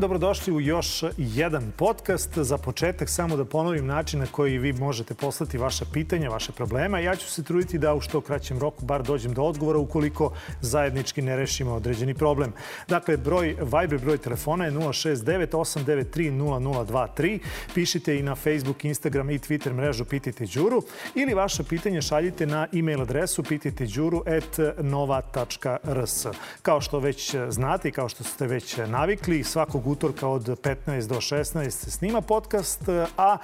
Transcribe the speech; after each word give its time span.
Dobrodošli 0.00 0.52
u 0.52 0.60
još 0.60 1.04
jedan 1.16 1.72
podcast. 1.76 2.38
Za 2.38 2.58
početak 2.58 3.08
samo 3.08 3.36
da 3.36 3.44
ponovim 3.44 3.86
način 3.86 4.20
na 4.20 4.26
koji 4.26 4.58
vi 4.58 4.72
možete 4.72 5.14
poslati 5.14 5.58
vaša 5.58 5.84
pitanja, 5.92 6.30
vaše 6.30 6.52
problema. 6.52 6.98
Ja 6.98 7.16
ću 7.16 7.28
se 7.28 7.42
truditi 7.42 7.78
da 7.78 7.94
u 7.94 8.00
što 8.00 8.20
kraćem 8.20 8.58
roku 8.58 8.84
bar 8.84 9.02
dođem 9.02 9.32
do 9.32 9.42
odgovora 9.42 9.78
ukoliko 9.78 10.32
zajednički 10.60 11.22
ne 11.22 11.36
rešimo 11.36 11.74
određeni 11.74 12.14
problem. 12.14 12.52
Dakle, 12.88 13.16
broj 13.16 13.56
Viber 13.60 14.00
broj 14.00 14.18
telefona 14.18 14.64
je 14.64 14.72
069 14.72 15.46
893 15.46 16.32
0023. 16.32 17.38
Pišite 17.74 18.18
i 18.18 18.22
na 18.22 18.34
Facebook, 18.34 18.84
Instagram 18.84 19.30
i 19.30 19.38
Twitter 19.38 19.72
mrežu 19.72 20.04
Pitajte 20.04 20.46
Đuru 20.54 20.82
ili 21.14 21.34
vaše 21.34 21.64
pitanje 21.64 22.02
šaljite 22.02 22.46
na 22.46 22.66
e-mail 22.72 23.02
adresu 23.02 23.42
pitajteđuru.nova.rs. 23.42 26.26
Kao 26.62 26.80
što 26.80 26.98
već 26.98 27.34
znate 27.48 27.88
i 27.88 27.92
kao 27.92 28.08
što 28.08 28.24
ste 28.24 28.46
već 28.46 28.76
navikli, 28.76 29.44
svakog 29.44 29.89
utorka 29.90 30.28
od 30.28 30.42
15 30.42 31.08
do 31.08 31.14
16 31.14 31.70
se 31.70 31.90
snima 31.90 32.20
podcast, 32.20 32.80
a 33.16 33.36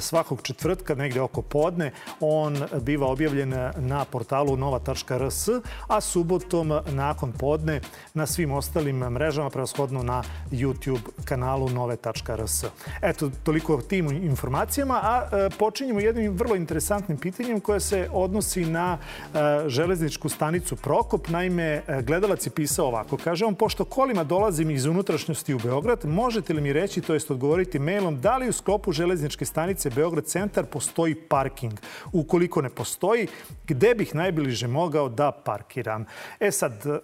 svakog 0.00 0.42
četvrtka, 0.42 0.94
negde 0.94 1.20
oko 1.20 1.42
podne, 1.42 1.92
on 2.20 2.56
biva 2.80 3.06
objavljen 3.06 3.54
na 3.76 4.04
portalu 4.04 4.56
nova.rs, 4.56 5.48
a 5.88 6.00
subotom 6.00 6.72
nakon 6.90 7.32
podne 7.32 7.80
na 8.14 8.26
svim 8.26 8.52
ostalim 8.52 8.96
mrežama, 8.96 9.50
preoshodno 9.50 10.02
na 10.02 10.22
YouTube 10.50 11.00
kanalu 11.24 11.68
nove.rs. 11.68 12.64
Eto, 13.02 13.30
toliko 13.42 13.74
o 13.74 13.82
tim 13.82 14.10
informacijama, 14.10 15.00
a 15.02 15.28
e, 15.32 15.50
počinjemo 15.58 16.00
jednim 16.00 16.32
vrlo 16.32 16.56
interesantnim 16.56 17.18
pitanjem 17.18 17.60
koje 17.60 17.80
se 17.80 18.08
odnosi 18.12 18.64
na 18.64 18.98
e, 18.98 19.38
železničku 19.68 20.28
stanicu 20.28 20.76
Prokop. 20.76 21.28
Naime, 21.28 21.82
e, 21.88 22.02
gledalac 22.02 22.46
je 22.46 22.50
pisao 22.50 22.86
ovako. 22.86 23.16
Kaže 23.24 23.44
on, 23.44 23.54
pošto 23.54 23.84
kolima 23.84 24.24
dolazim 24.24 24.70
iz 24.70 24.86
unutrašnjosti 24.86 25.54
u 25.54 25.58
Beograd, 25.58 25.93
možete 26.04 26.52
li 26.52 26.60
mi 26.60 26.72
reći, 26.72 27.00
to 27.00 27.14
jest 27.14 27.30
odgovoriti 27.30 27.78
mailom, 27.78 28.20
da 28.20 28.36
li 28.36 28.48
u 28.48 28.52
sklopu 28.52 28.92
železničke 28.92 29.44
stanice 29.44 29.90
Beograd 29.90 30.24
centar 30.24 30.66
postoji 30.66 31.14
parking? 31.14 31.72
Ukoliko 32.12 32.62
ne 32.62 32.70
postoji, 32.70 33.26
gde 33.66 33.94
bih 33.94 34.14
najbliže 34.14 34.66
mogao 34.66 35.08
da 35.08 35.30
parkiram? 35.30 36.04
E 36.40 36.50
sad, 36.50 36.72
e, 36.72 37.00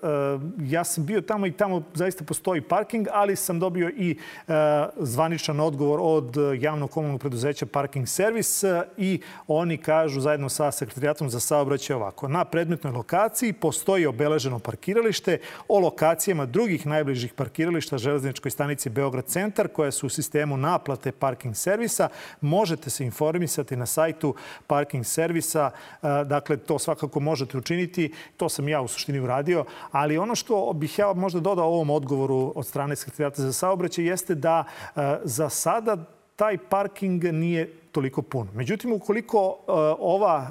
ja 0.59 0.85
sam 0.85 1.07
bio 1.07 1.21
tamo 1.21 1.47
i 1.47 1.53
tamo 1.53 1.83
zaista 1.95 2.25
postoji 2.25 2.61
parking, 2.61 3.07
ali 3.13 3.37
sam 3.37 3.61
dobio 3.61 3.89
i 3.89 4.11
e, 4.49 4.53
zvaničan 4.97 5.61
odgovor 5.61 6.01
od 6.03 6.37
javnog 6.61 6.91
komunalnog 6.91 7.21
preduzeća 7.21 7.67
Parking 7.67 8.09
Servis 8.09 8.65
i 8.97 9.21
oni 9.47 9.77
kažu 9.77 10.21
zajedno 10.21 10.49
sa 10.49 10.71
sekretarijatom 10.73 11.31
za 11.31 11.41
saobraćaj 11.41 11.97
ovako. 11.97 12.29
Na 12.29 12.45
predmetnoj 12.45 12.93
lokaciji 12.93 13.53
postoji 13.53 14.07
obeleženo 14.07 14.59
parkiralište 14.59 15.39
o 15.69 15.79
lokacijama 15.79 16.47
drugih 16.47 16.87
najbližih 16.87 17.33
parkirališta 17.33 17.99
železničkoj 17.99 18.51
stanici 18.51 18.80
Beograd 18.89 19.25
centar 19.27 19.69
koja 19.69 19.91
su 19.91 20.07
u 20.07 20.11
sistemu 20.11 20.57
naplate 20.57 21.13
parking 21.13 21.57
servisa. 21.57 22.09
Možete 22.41 22.91
se 22.91 23.05
informisati 23.05 23.77
na 23.77 23.87
sajtu 23.87 24.35
parking 24.67 25.07
servisa. 25.07 25.71
E, 26.03 26.25
dakle, 26.25 26.57
to 26.57 26.79
svakako 26.79 27.21
možete 27.21 27.59
učiniti. 27.59 28.13
To 28.37 28.49
sam 28.49 28.69
ja 28.69 28.81
u 28.81 28.89
suštini 28.89 29.21
uradio. 29.21 29.65
Ali 29.93 30.19
ono 30.19 30.35
što 30.35 30.73
bih 30.73 30.99
ja 30.99 31.13
možda 31.13 31.41
dodao 31.41 31.67
ovom 31.67 31.91
odgovoru 31.91 32.53
od 32.57 32.67
strane 32.67 32.97
sekretarijata 32.97 33.43
za 33.43 33.53
saobraćaj 33.53 34.05
jeste 34.05 34.35
da 34.35 34.65
e, 34.97 35.01
za 35.25 35.49
sada 35.49 35.97
taj 36.37 36.59
parking 36.59 37.25
nije 37.25 37.73
toliko 37.93 38.23
pun. 38.23 38.49
Međutim, 38.55 38.93
ukoliko 38.93 39.59
e, 39.59 39.73
ova 39.99 40.51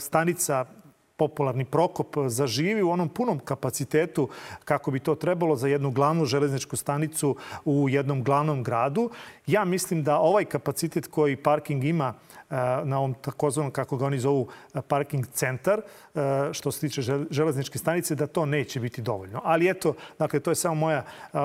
stanica 0.00 0.64
popularni 1.18 1.64
Prokop 1.64 2.16
zaživi 2.26 2.82
u 2.82 2.90
onom 2.90 3.08
punom 3.08 3.38
kapacitetu 3.38 4.28
kako 4.64 4.90
bi 4.90 5.00
to 5.00 5.14
trebalo 5.14 5.56
za 5.56 5.68
jednu 5.68 5.90
glavnu 5.90 6.24
železničku 6.24 6.76
stanicu 6.76 7.36
u 7.64 7.88
jednom 7.88 8.22
glavnom 8.24 8.62
gradu. 8.62 9.10
Ja 9.46 9.64
mislim 9.64 10.04
da 10.04 10.18
ovaj 10.18 10.44
kapacitet 10.44 11.06
koji 11.06 11.36
parking 11.36 11.84
ima 11.84 12.14
na 12.84 12.98
ovom 12.98 13.14
takozvanom, 13.14 13.72
kako 13.72 13.96
ga 13.96 14.06
oni 14.06 14.18
zovu, 14.18 14.48
parking 14.88 15.26
centar, 15.26 15.80
što 16.52 16.72
se 16.72 16.80
tiče 16.80 17.02
železničke 17.30 17.78
stanice, 17.78 18.14
da 18.14 18.26
to 18.26 18.46
neće 18.46 18.80
biti 18.80 19.02
dovoljno. 19.02 19.40
Ali 19.44 19.70
eto, 19.70 19.94
dakle, 20.18 20.40
to 20.40 20.50
je 20.50 20.54
samo 20.54 20.74
moja 20.74 21.04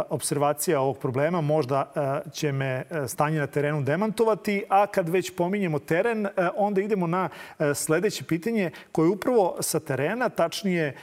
observacija 0.10 0.82
ovog 0.82 0.98
problema. 0.98 1.42
Možda 1.42 1.92
će 2.32 2.52
me 2.52 2.84
stanje 3.08 3.40
na 3.40 3.48
terenu 3.48 3.82
demantovati, 3.82 4.64
a 4.70 4.88
kad 4.88 5.10
već 5.10 5.36
pominjemo 5.36 5.80
teren, 5.80 6.28
onda 6.56 6.82
idemo 6.82 7.08
na 7.08 7.30
sledeće 7.76 8.24
pitanje 8.24 8.72
koje 8.92 9.06
je 9.06 9.12
upravo 9.12 9.58
sa 9.64 9.80
terena, 9.80 10.30
tačnije 10.30 10.96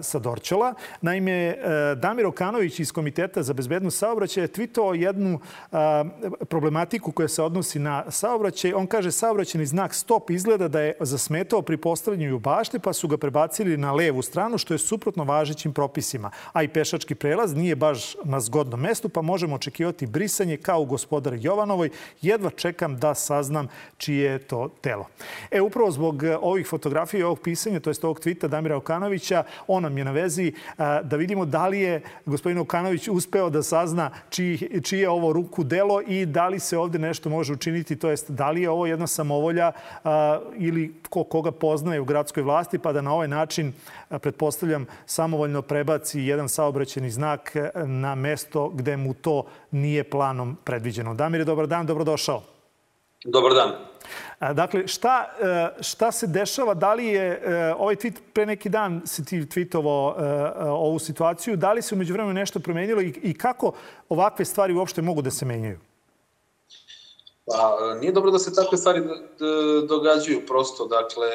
sa 0.00 0.18
Dorćola. 0.18 0.74
Naime, 1.00 1.56
Damir 1.96 2.26
Okanović 2.26 2.80
iz 2.80 2.92
Komiteta 2.92 3.42
za 3.42 3.52
bezbednost 3.52 3.98
saobraćaja 3.98 4.44
je 4.44 4.48
tweetovao 4.48 4.94
jednu 4.94 5.40
problematiku 6.48 7.12
koja 7.12 7.28
se 7.28 7.42
odnosi 7.42 7.78
na 7.78 8.10
saobraćaj. 8.10 8.72
On 8.72 8.86
kaže, 8.86 9.12
saobraćeni 9.12 9.66
znak 9.66 9.94
stop 9.94 10.30
izgleda 10.30 10.68
da 10.68 10.80
je 10.80 10.96
zasmetao 11.00 11.62
pri 11.62 11.76
postavljanju 11.76 12.38
bašte, 12.38 12.78
pa 12.78 12.92
su 12.92 13.08
ga 13.08 13.16
prebacili 13.16 13.76
na 13.76 13.92
levu 13.92 14.22
stranu, 14.22 14.58
što 14.58 14.74
je 14.74 14.78
suprotno 14.78 15.24
važećim 15.24 15.72
propisima. 15.72 16.30
A 16.52 16.62
i 16.62 16.68
pešački 16.68 17.14
prelaz 17.14 17.54
nije 17.54 17.76
baš 17.76 18.16
na 18.24 18.40
zgodnom 18.40 18.80
mestu, 18.80 19.08
pa 19.08 19.22
možemo 19.22 19.54
očekivati 19.54 20.06
brisanje 20.06 20.56
kao 20.56 20.80
u 20.80 20.84
gospodar 20.84 21.34
Jovanovoj. 21.40 21.90
Jedva 22.22 22.50
čekam 22.50 22.96
da 22.96 23.14
saznam 23.14 23.68
čije 23.96 24.32
je 24.32 24.38
to 24.38 24.68
telo. 24.80 25.06
E, 25.50 25.60
upravo 25.60 25.90
zbog 25.90 26.22
ovih 26.40 26.66
fotografija 26.66 27.20
i 27.20 27.22
ovog 27.22 27.40
pisanja, 27.40 27.80
to 27.80 27.90
je 27.90 27.94
ovog 28.06 28.20
tvita 28.20 28.48
Damira 28.48 28.76
Okanovića, 28.76 29.44
on 29.66 29.82
nam 29.82 29.98
je 29.98 30.04
na 30.04 30.12
vezi 30.12 30.52
da 30.78 31.16
vidimo 31.16 31.44
da 31.44 31.68
li 31.68 31.80
je 31.80 32.02
gospodin 32.26 32.58
Okanović 32.58 33.08
uspeo 33.08 33.50
da 33.50 33.62
sazna 33.62 34.10
čiji, 34.30 34.80
čije 34.82 35.00
je 35.00 35.10
ovo 35.10 35.32
ruku 35.32 35.64
delo 35.64 36.02
i 36.02 36.26
da 36.26 36.48
li 36.48 36.58
se 36.58 36.78
ovde 36.78 36.98
nešto 36.98 37.28
može 37.28 37.52
učiniti, 37.52 37.96
to 37.96 38.10
jest 38.10 38.30
da 38.30 38.50
li 38.50 38.62
je 38.62 38.70
ovo 38.70 38.86
jedna 38.86 39.06
samo 39.06 39.36
samovolja 39.36 39.72
ili 40.56 40.94
ko 41.10 41.24
koga 41.24 41.52
poznaje 41.52 42.00
u 42.00 42.04
gradskoj 42.04 42.42
vlasti, 42.42 42.78
pa 42.78 42.92
da 42.92 43.00
na 43.00 43.12
ovaj 43.12 43.28
način, 43.28 43.72
pretpostavljam, 44.08 44.86
samovoljno 45.06 45.62
prebaci 45.62 46.20
jedan 46.20 46.48
saobraćeni 46.48 47.10
znak 47.10 47.56
na 47.86 48.14
mesto 48.14 48.68
gde 48.68 48.96
mu 48.96 49.14
to 49.14 49.44
nije 49.70 50.04
planom 50.04 50.56
predviđeno. 50.64 51.14
Damir, 51.14 51.44
dobar 51.44 51.66
dan, 51.66 51.86
dobrodošao. 51.86 52.55
Dobar 53.26 53.54
dan. 53.54 53.72
Dakle, 54.54 54.88
šta, 54.88 55.32
e, 55.40 55.82
šta 55.82 56.12
se 56.12 56.26
dešava? 56.26 56.74
Da 56.74 56.94
li 56.94 57.06
je 57.06 57.42
e, 57.44 57.74
ovaj 57.78 57.96
tweet 57.96 58.20
pre 58.32 58.46
neki 58.46 58.68
dan 58.68 59.02
si 59.06 59.24
ti 59.24 59.40
tweetovao 59.40 60.14
e, 60.14 60.70
ovu 60.70 60.98
situaciju? 60.98 61.56
Da 61.56 61.72
li 61.72 61.82
se 61.82 61.94
umeđu 61.94 62.12
vremenu 62.12 62.34
nešto 62.34 62.60
promenilo 62.60 63.02
i 63.02 63.34
kako 63.38 63.72
ovakve 64.08 64.44
stvari 64.44 64.74
uopšte 64.74 65.02
mogu 65.02 65.22
da 65.22 65.30
se 65.30 65.44
menjaju? 65.44 65.78
Pa, 67.46 67.78
nije 68.00 68.12
dobro 68.12 68.30
da 68.30 68.38
se 68.38 68.54
takve 68.54 68.78
stvari 68.78 69.02
događaju 69.88 70.46
prosto, 70.46 70.86
dakle, 70.86 71.28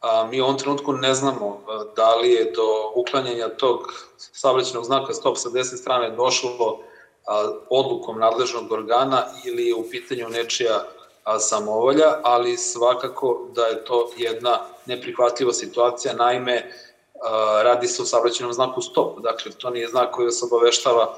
a, 0.00 0.28
mi 0.30 0.40
u 0.40 0.44
ovom 0.44 0.58
trenutku 0.58 0.92
ne 0.92 1.14
znamo 1.14 1.60
da 1.96 2.14
li 2.14 2.30
je 2.30 2.44
do 2.44 2.92
uklanjanja 2.94 3.48
tog 3.48 3.78
saobraćenog 4.16 4.84
znaka 4.84 5.12
stop 5.12 5.36
sa 5.36 5.48
desne 5.50 5.78
strane 5.78 6.10
došlo 6.10 6.78
odlukom 7.70 8.18
nadležnog 8.18 8.72
organa 8.72 9.24
ili 9.44 9.66
je 9.66 9.74
u 9.74 9.90
pitanju 9.90 10.28
nečija 10.28 10.84
samovolja, 11.38 12.20
ali 12.22 12.56
svakako 12.56 13.48
da 13.54 13.66
je 13.66 13.84
to 13.84 14.10
jedna 14.16 14.60
neprihvatljiva 14.86 15.52
situacija, 15.52 16.14
naime, 16.14 16.72
radi 17.62 17.88
se 17.88 18.02
o 18.02 18.04
saobraćenom 18.04 18.52
znaku 18.52 18.82
stop, 18.82 19.20
dakle, 19.20 19.52
to 19.52 19.70
nije 19.70 19.88
znak 19.88 20.10
koji 20.10 20.26
vas 20.26 20.42
obaveštava 20.42 21.14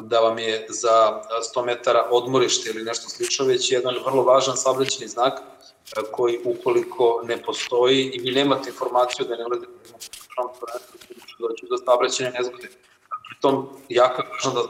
da 0.00 0.20
vam 0.20 0.38
je 0.38 0.66
za 0.68 1.22
100 1.56 1.64
metara 1.64 2.08
odmorište 2.10 2.70
ili 2.70 2.82
nešto 2.84 3.08
slično, 3.08 3.46
već 3.46 3.72
jedan 3.72 3.94
vrlo 4.04 4.22
važan 4.22 4.56
saobraćeni 4.56 5.08
znak 5.08 5.40
koji 6.10 6.40
ukoliko 6.44 7.20
ne 7.24 7.42
postoji 7.42 8.10
i 8.14 8.18
vi 8.18 8.30
nemate 8.30 8.70
informaciju 8.70 9.26
da 9.26 9.36
ne 9.36 9.46
uradite 9.46 9.72
doći 11.38 11.66
do 11.70 11.76
saobraćenja 11.76 12.30
nezgode. 12.30 12.68
Pritom, 13.28 13.68
jako 13.88 14.22
je 14.22 14.28
važno 14.28 14.52
da 14.52 14.62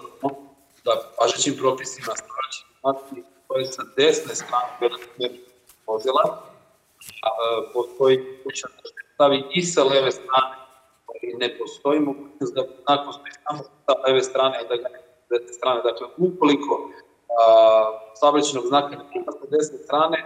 da 0.85 1.03
važećim 1.21 1.57
propisima 1.57 2.07
saobraćeni 2.07 2.69
znaci 2.81 3.38
stoje 3.49 3.65
sa 3.73 3.83
desne 3.97 4.35
strane 4.35 4.69
velikog 4.81 5.49
vozila, 5.87 6.25
a 7.25 7.31
postoji 7.73 8.17
kuća 8.45 8.69
da 8.77 8.89
se 8.89 9.03
stavi 9.15 9.45
i 9.51 9.63
sa 9.63 9.83
leve 9.85 10.11
strane, 10.13 10.57
ali 11.09 11.35
ne 11.39 11.59
postoji 11.59 12.01
mogućnost 12.01 12.55
da 12.55 12.63
znak 12.85 13.01
postoji 13.07 13.33
samo 13.45 13.63
sa 13.87 13.93
leve 14.07 14.23
strane, 14.23 14.59
a 14.61 14.69
da 14.69 14.77
ga 14.77 14.89
ne 14.89 15.01
desne 15.31 15.53
strane. 15.53 15.83
Dakle, 15.83 16.07
ukoliko 16.17 16.91
saobraćenog 18.21 18.67
znaka 18.67 18.97
ne 18.97 19.05
ima 19.15 19.33
sa 19.33 19.47
desne 19.51 19.79
strane, 19.79 20.19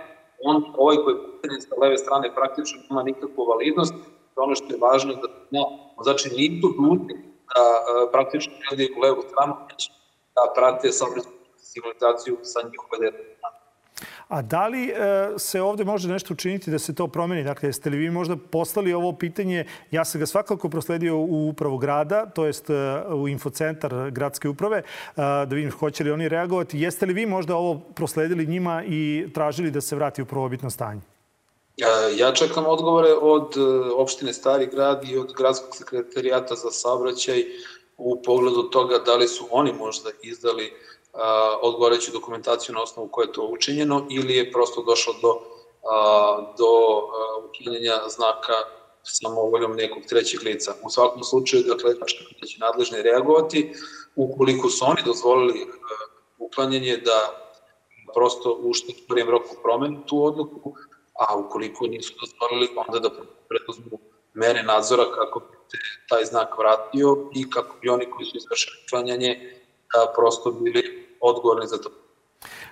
on, 0.44 0.56
ovaj 0.76 0.96
koji 0.96 1.14
je 1.54 1.60
sa 1.60 1.74
leve 1.82 1.98
strane 1.98 2.34
praktično 2.34 2.80
nema 2.90 3.02
nikakvu 3.02 3.44
validnost. 3.44 3.94
Ono 4.36 4.54
što 4.54 4.66
je 4.74 4.78
važno 4.80 5.14
da 5.14 5.28
no, 5.50 5.62
znači 6.02 6.28
nisu 6.28 6.68
dužni 6.78 7.14
da 7.54 7.62
praktično 8.12 8.52
gledaju 8.68 8.88
u 8.96 9.00
levu 9.00 9.22
stranu, 9.30 9.54
da 10.34 10.52
prate 10.54 10.92
saobraćenu 10.92 11.31
signalizaciju 11.72 12.38
sa 12.42 12.60
njihove 12.70 13.08
strane. 13.08 13.62
A 14.28 14.42
da 14.42 14.66
li 14.66 14.88
e, 14.88 14.94
se 15.38 15.60
ovde 15.62 15.84
može 15.84 16.08
nešto 16.08 16.34
učiniti 16.34 16.70
da 16.70 16.78
se 16.78 16.94
to 16.94 17.08
promeni? 17.08 17.44
Dakle, 17.44 17.68
jeste 17.68 17.90
li 17.90 17.96
vi 17.96 18.10
možda 18.10 18.36
poslali 18.36 18.92
ovo 18.92 19.12
pitanje? 19.12 19.66
Ja 19.90 20.04
sam 20.04 20.20
ga 20.20 20.26
svakako 20.26 20.68
prosledio 20.68 21.16
u 21.16 21.48
upravu 21.48 21.78
grada, 21.78 22.26
to 22.26 22.46
jest 22.46 22.70
e, 22.70 22.74
u 23.14 23.28
infocentar 23.28 24.10
gradske 24.10 24.48
uprave, 24.48 24.78
e, 24.78 24.82
da 25.16 25.54
vidim 25.54 25.70
hoće 25.70 26.04
li 26.04 26.10
oni 26.10 26.28
reagovati. 26.28 26.80
Jeste 26.80 27.06
li 27.06 27.14
vi 27.14 27.26
možda 27.26 27.56
ovo 27.56 27.80
prosledili 27.94 28.46
njima 28.46 28.82
i 28.86 29.26
tražili 29.34 29.70
da 29.70 29.80
se 29.80 29.96
vrati 29.96 30.22
u 30.22 30.26
prvobitno 30.26 30.70
stanje? 30.70 31.00
Ja 32.16 32.32
čekam 32.32 32.66
odgovore 32.66 33.12
od 33.20 33.54
opštine 33.96 34.32
Stari 34.32 34.66
grad 34.66 35.04
i 35.08 35.18
od 35.18 35.32
gradskog 35.36 35.76
sekretarijata 35.76 36.54
za 36.54 36.70
saobraćaj 36.70 37.44
u 37.96 38.22
pogledu 38.22 38.62
toga 38.62 38.98
da 38.98 39.14
li 39.14 39.28
su 39.28 39.48
oni 39.50 39.72
možda 39.72 40.10
izdali 40.22 40.72
uh, 41.12 41.20
odgovoreću 41.62 42.12
dokumentaciju 42.12 42.74
na 42.74 42.82
osnovu 42.82 43.08
koje 43.08 43.26
je 43.26 43.32
to 43.32 43.42
učinjeno 43.46 44.06
ili 44.10 44.36
je 44.36 44.52
prosto 44.52 44.82
došlo 44.82 45.14
do, 45.22 45.40
do 46.58 46.70
uklanjanja 47.48 48.08
znaka 48.08 48.52
samo 49.02 49.40
voljom 49.40 49.76
nekog 49.76 50.02
trećeg 50.08 50.42
lica. 50.42 50.74
U 50.84 50.90
svakom 50.90 51.22
slučaju, 51.22 51.62
dakle, 51.62 51.94
da 52.40 52.46
će 52.46 52.58
nadležni 52.58 53.02
reagovati 53.02 53.72
ukoliko 54.16 54.68
su 54.68 54.84
oni 54.84 55.02
dozvolili 55.04 55.66
uklanjanje 56.38 56.96
da 56.96 57.42
prosto 58.14 58.58
u 58.62 58.74
što 58.74 58.92
prvijem 59.08 59.30
roku 59.30 59.56
promenu 59.62 60.06
tu 60.06 60.24
odluku, 60.24 60.74
a 61.14 61.36
ukoliko 61.36 61.86
nisu 61.86 62.14
dozvolili, 62.20 62.68
onda 62.76 62.98
da 62.98 63.10
preduzmu 63.48 63.98
mere 64.34 64.62
nadzora 64.62 65.04
kako 65.14 65.40
bi 65.40 65.78
taj 66.08 66.24
znak 66.24 66.58
vratio 66.58 67.30
i 67.34 67.50
kako 67.50 67.76
bi 67.82 67.88
oni 67.88 68.10
koji 68.10 68.26
su 68.26 68.36
izvršili 68.36 68.76
uklanjanje 68.86 69.61
da 69.92 70.12
prosto 70.16 70.50
bili 70.50 70.82
odgovorni 71.20 71.66
za 71.66 71.78
to. 71.78 71.90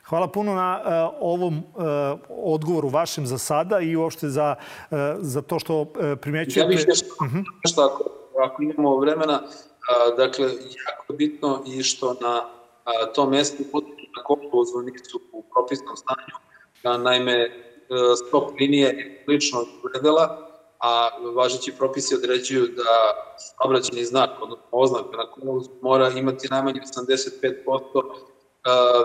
Hvala 0.09 0.29
puno 0.29 0.55
na 0.55 0.81
uh, 0.81 1.19
ovom 1.21 1.59
uh, 1.59 1.85
odgovoru 2.29 2.89
vašem 2.89 3.27
za 3.27 3.39
sada 3.39 3.81
i 3.81 3.97
uopšte 3.97 4.29
za, 4.29 4.55
uh, 4.59 4.99
za 5.19 5.43
to 5.43 5.59
što 5.59 5.81
uh, 5.81 5.89
primećujete. 6.21 6.61
Ja 6.61 6.67
bih 6.67 6.85
nešto, 6.89 7.07
uh 7.21 7.27
mhm. 7.27 7.39
-huh. 7.39 7.45
nešto 7.65 7.83
ako, 7.83 8.05
ako 8.45 8.63
imamo 8.63 8.97
vremena, 8.97 9.43
uh, 9.43 10.17
dakle, 10.17 10.45
jako 10.47 11.13
je 11.13 11.17
bitno 11.17 11.63
i 11.67 11.83
što 11.83 12.17
na 12.21 12.43
uh, 12.43 13.15
tom 13.15 13.31
mestu 13.31 13.63
na 14.17 14.23
kolovozu 14.25 14.79
nisu 14.93 15.21
u 15.33 15.43
propisnom 15.43 15.97
stanju. 15.97 16.37
Uh, 16.85 17.03
naime, 17.03 17.47
uh, 17.47 17.97
stop 18.27 18.51
linije 18.61 18.89
je 18.89 19.25
lično 19.29 19.61
izgledala, 19.77 20.50
a 20.81 21.09
važeći 21.35 21.73
propisi 21.79 22.15
određuju 22.15 22.67
da 22.67 23.15
saobraćeni 23.39 24.05
znak, 24.05 24.31
odnosno 24.43 24.65
oznaka 24.71 25.17
na 25.17 25.31
kolovozu 25.31 25.71
mora 25.83 26.09
imati 26.09 26.49
najmanje 26.51 26.81
85% 26.97 28.03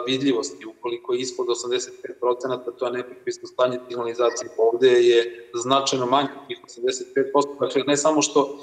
vidljivosti. 0.08 0.66
Ukoliko 0.66 1.14
je 1.14 1.20
ispod 1.20 1.48
85%, 1.48 2.78
to 2.80 2.86
je 2.86 2.92
nepropisno 2.92 3.48
stanje 3.48 3.80
signalizacije. 3.90 4.50
Ovde 4.58 4.90
je 4.90 5.50
značajno 5.54 6.06
manje 6.06 6.30
od 6.40 6.70
85%. 6.84 7.60
Dakle, 7.60 7.84
ne 7.88 7.98
samo 7.98 8.22
što 8.22 8.58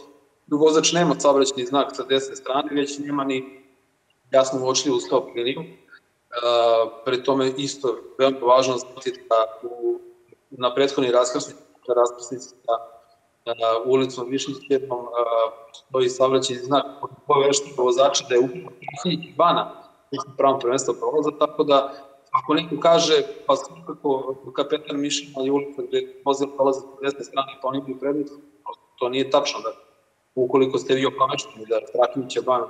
vozač 0.51 0.93
nema 0.93 1.21
saobraćeni 1.21 1.67
znak 1.67 1.97
sa 1.97 2.03
desne 2.03 2.37
strane, 2.37 2.75
već 2.75 2.99
nema 2.99 3.25
ni 3.25 3.63
jasno 4.31 4.67
uočljivu 4.67 5.01
stop 5.01 5.25
liniju. 5.37 5.65
Pre 7.05 7.25
tome 7.25 7.53
isto 7.57 7.99
veoma 8.19 8.39
važno 8.39 8.79
znati 8.79 9.11
da 9.29 9.69
u, 9.69 10.01
na 10.51 10.75
prethodni 10.75 11.11
raskrsnici, 11.13 11.63
raskrsnici 11.97 12.49
sa 12.49 12.92
ulicom 13.87 14.29
Višnjićevom 14.29 15.07
stoji 15.73 16.09
saobraćeni 16.09 16.59
znak 16.59 16.85
koji 17.27 17.45
vozača 17.77 18.25
da 18.29 18.35
je 18.35 18.41
upravo 18.41 18.71
bana 19.37 19.83
pravom 20.37 20.61
prvenstva 20.61 20.95
prolaza, 20.95 21.31
tako 21.39 21.65
da 21.65 21.93
ako 22.31 22.55
neko 22.55 22.81
kaže, 22.81 23.23
pa 23.47 23.57
svakako 23.57 24.35
kapetan 24.57 25.01
Mišina 25.01 25.43
je 25.43 25.53
ulica 25.53 25.83
gde 25.83 26.23
vozil 26.25 26.49
prolaze 26.57 26.81
s 26.81 27.03
desne 27.03 27.25
strane, 27.25 27.59
pa 27.63 27.69
oni 27.69 27.79
imaju 27.79 27.99
predmet, 28.01 28.29
to 28.99 29.09
nije 29.09 29.31
tačno. 29.31 29.61
Da, 29.61 29.73
ukoliko 30.35 30.79
ste 30.79 30.95
vi 30.95 31.07
opamešteni 31.07 31.67
da 31.67 31.81
Straković 31.89 32.37
je 32.37 32.43
ban 32.43 32.63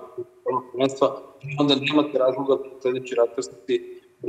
prvom 0.45 0.63
prvenstva, 0.73 1.21
onda 1.61 1.75
nemate 1.75 2.19
razloga 2.19 2.55
da 2.55 2.77
u 2.77 2.81
sledećoj 2.81 3.17
ratkrsnici 3.17 3.75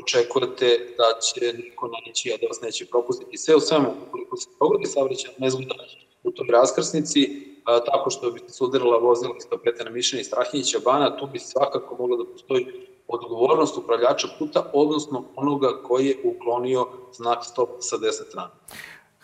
očekujete 0.03 0.67
da 0.97 1.19
će 1.25 1.53
niko 1.57 1.87
naći, 1.87 2.33
a 2.33 2.37
da 2.41 2.47
vas 2.47 2.61
neće 2.61 2.85
propustiti. 2.85 3.37
Sve 3.37 3.55
u 3.55 3.59
svemu, 3.59 3.89
ukoliko 4.07 4.37
se 4.37 4.49
dogodi 4.59 4.85
savrećan 4.85 5.33
nezgoda 5.37 5.75
u 6.23 6.31
toj 6.31 6.47
raskrsnici, 6.51 7.47
tako 7.85 8.09
što 8.09 8.31
bi 8.31 8.39
se 8.47 8.63
udarila 8.63 8.97
vozila 8.97 9.33
iz 9.37 9.45
kapetana 9.49 9.89
Mišina 9.89 10.21
i 10.21 10.23
Strahinjića 10.23 10.79
Bana, 10.85 11.17
tu 11.17 11.27
bi 11.27 11.39
svakako 11.39 11.95
moglo 11.99 12.17
da 12.17 12.31
postoji 12.31 12.65
odgovornost 13.07 13.77
upravljača 13.77 14.27
puta, 14.39 14.71
odnosno 14.73 15.23
onoga 15.35 15.81
koji 15.83 16.07
je 16.07 16.17
uklonio 16.23 16.87
znak 17.13 17.39
stop 17.45 17.69
sa 17.79 17.97
desne 17.97 18.25
strane. 18.25 18.51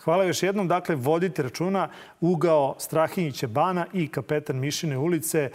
Hvala 0.03 0.23
još 0.23 0.43
jednom. 0.43 0.67
Dakle, 0.67 0.95
vodite 0.95 1.43
računa 1.43 1.89
ugao 2.21 2.75
Strahinjiće 2.77 3.47
bana 3.47 3.85
i 3.93 4.07
kapetan 4.07 4.59
Mišine 4.59 4.97
ulice 4.97 5.39
e, 5.39 5.51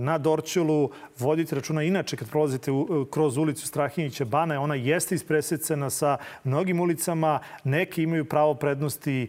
na 0.00 0.18
Dorćolu. 0.18 0.90
Vodite 1.18 1.54
računa 1.54 1.82
inače 1.82 2.16
kad 2.16 2.28
prolazite 2.30 2.70
kroz 3.10 3.36
ulicu 3.36 3.66
Strahinjiće 3.66 4.24
bana, 4.24 4.60
ona 4.60 4.74
jeste 4.74 5.14
ispresecena 5.14 5.90
sa 5.90 6.16
mnogim 6.44 6.80
ulicama. 6.80 7.40
Neki 7.64 8.02
imaju 8.02 8.24
pravo 8.24 8.54
prednosti 8.54 9.22
e, 9.22 9.28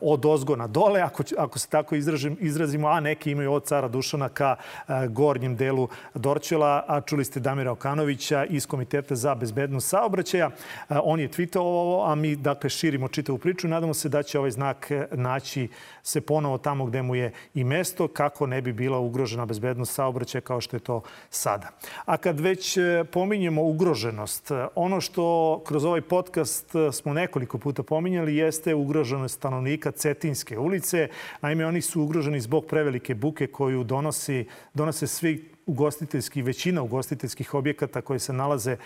od 0.00 0.26
ozgo 0.26 0.56
na 0.56 0.66
dole, 0.66 1.00
ako, 1.00 1.22
ako 1.38 1.58
se 1.58 1.68
tako 1.68 1.94
izražim, 1.94 2.36
izrazimo, 2.40 2.88
a 2.88 3.00
neki 3.00 3.30
imaju 3.30 3.52
od 3.52 3.64
cara 3.64 3.88
Dušana 3.88 4.28
ka 4.28 4.56
e, 4.88 4.92
gornjem 5.08 5.56
delu 5.56 5.88
Dorćola. 6.14 6.84
A 6.88 7.00
čuli 7.00 7.24
ste 7.24 7.40
Damira 7.40 7.72
Okanovića 7.72 8.44
iz 8.44 8.66
Komiteta 8.66 9.14
za 9.14 9.34
bezbednost 9.34 9.88
saobraćaja. 9.88 10.50
On 10.88 11.20
je 11.20 11.28
tweetao 11.28 11.58
ovo, 11.58 12.06
a 12.06 12.14
mi 12.14 12.36
dakle 12.36 12.70
širimo 12.70 13.08
čitavu 13.08 13.38
priču. 13.38 13.68
Nadamo 13.68 13.88
se 13.98 14.08
da 14.08 14.22
će 14.22 14.38
ovaj 14.38 14.50
znak 14.50 14.90
naći 15.12 15.68
se 16.02 16.20
ponovo 16.20 16.58
tamo 16.58 16.86
gde 16.86 17.02
mu 17.02 17.14
je 17.14 17.32
i 17.54 17.64
mesto, 17.64 18.08
kako 18.08 18.46
ne 18.46 18.62
bi 18.62 18.72
bila 18.72 18.98
ugrožena 18.98 19.46
bezbednost 19.46 19.94
saobraćaja 19.94 20.40
kao 20.42 20.60
što 20.60 20.76
je 20.76 20.80
to 20.80 21.02
sada. 21.30 21.68
A 22.04 22.16
kad 22.16 22.40
već 22.40 22.76
e, 22.76 23.04
pominjemo 23.12 23.62
ugroženost, 23.62 24.50
ono 24.74 25.00
što 25.00 25.62
kroz 25.66 25.84
ovaj 25.84 26.00
podcast 26.00 26.72
smo 26.92 27.12
nekoliko 27.12 27.58
puta 27.58 27.82
pominjali 27.82 28.36
jeste 28.36 28.74
ugroženost 28.74 29.34
stanovnika 29.34 29.90
Cetinske 29.90 30.58
ulice. 30.58 31.08
Naime, 31.42 31.66
oni 31.66 31.80
su 31.82 32.02
ugroženi 32.02 32.40
zbog 32.40 32.66
prevelike 32.66 33.14
buke 33.14 33.46
koju 33.46 33.84
donosi, 33.84 34.46
donose 34.74 35.06
svi 35.06 35.57
ugostiteljski, 35.68 36.42
većina 36.42 36.82
ugostiteljskih 36.82 37.54
objekata 37.54 38.00
koji 38.00 38.18
se 38.18 38.32
nalaze 38.32 38.76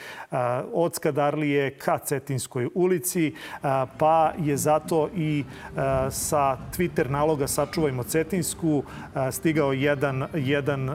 od 0.72 0.94
Skadarlije 0.94 1.70
ka 1.70 1.98
Cetinskoj 1.98 2.68
ulici, 2.74 3.34
pa 3.98 4.32
je 4.38 4.56
zato 4.56 5.08
i 5.16 5.44
sa 6.10 6.56
Twitter 6.76 7.10
naloga 7.10 7.46
Sačuvajmo 7.46 8.02
Cetinsku 8.02 8.82
stigao 9.30 9.72
jedan, 9.72 10.26
jedan 10.34 10.90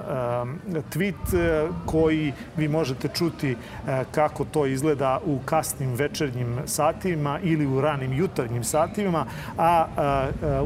tweet 0.93 1.15
koji 1.85 2.33
vi 2.57 2.67
možete 2.67 3.07
čuti 3.07 3.55
kako 4.11 4.45
to 4.45 4.65
izgleda 4.65 5.19
u 5.25 5.39
kasnim 5.45 5.93
večernjim 5.93 6.57
satima 6.65 7.39
ili 7.43 7.65
u 7.65 7.81
ranim 7.81 8.13
jutarnjim 8.13 8.63
satima, 8.63 9.25
a 9.57 9.85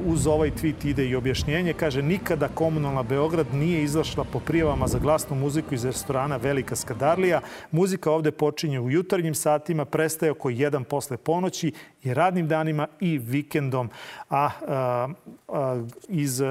uz 0.06 0.28
ovaj 0.28 0.52
tweet 0.52 0.86
ide 0.90 1.06
i 1.06 1.16
objašnjenje. 1.16 1.74
Kaže, 1.74 2.02
nikada 2.02 2.48
komunalna 2.48 3.04
Beograd 3.04 3.54
nije 3.54 3.84
izašla 3.84 4.24
po 4.24 4.40
prijavama 4.40 4.88
za 4.88 5.00
glasnu 5.12 5.36
muziku 5.36 5.76
iz 5.76 5.86
restorana 5.86 6.38
Velika 6.38 6.76
Skadarlija. 6.76 7.42
Muzika 7.72 8.12
ovde 8.12 8.32
počinje 8.32 8.80
u 8.80 8.92
jutarnjim 8.92 9.36
satima, 9.36 9.86
prestaje 9.86 10.32
oko 10.32 10.50
jedan 10.50 10.84
posle 10.84 11.18
ponoći 11.18 11.72
i 12.04 12.14
radnim 12.14 12.48
danima 12.48 12.88
i 13.00 13.18
vikendom. 13.18 13.90
A, 14.30 14.50
a, 14.68 15.08
a 15.48 15.84
iz 16.08 16.42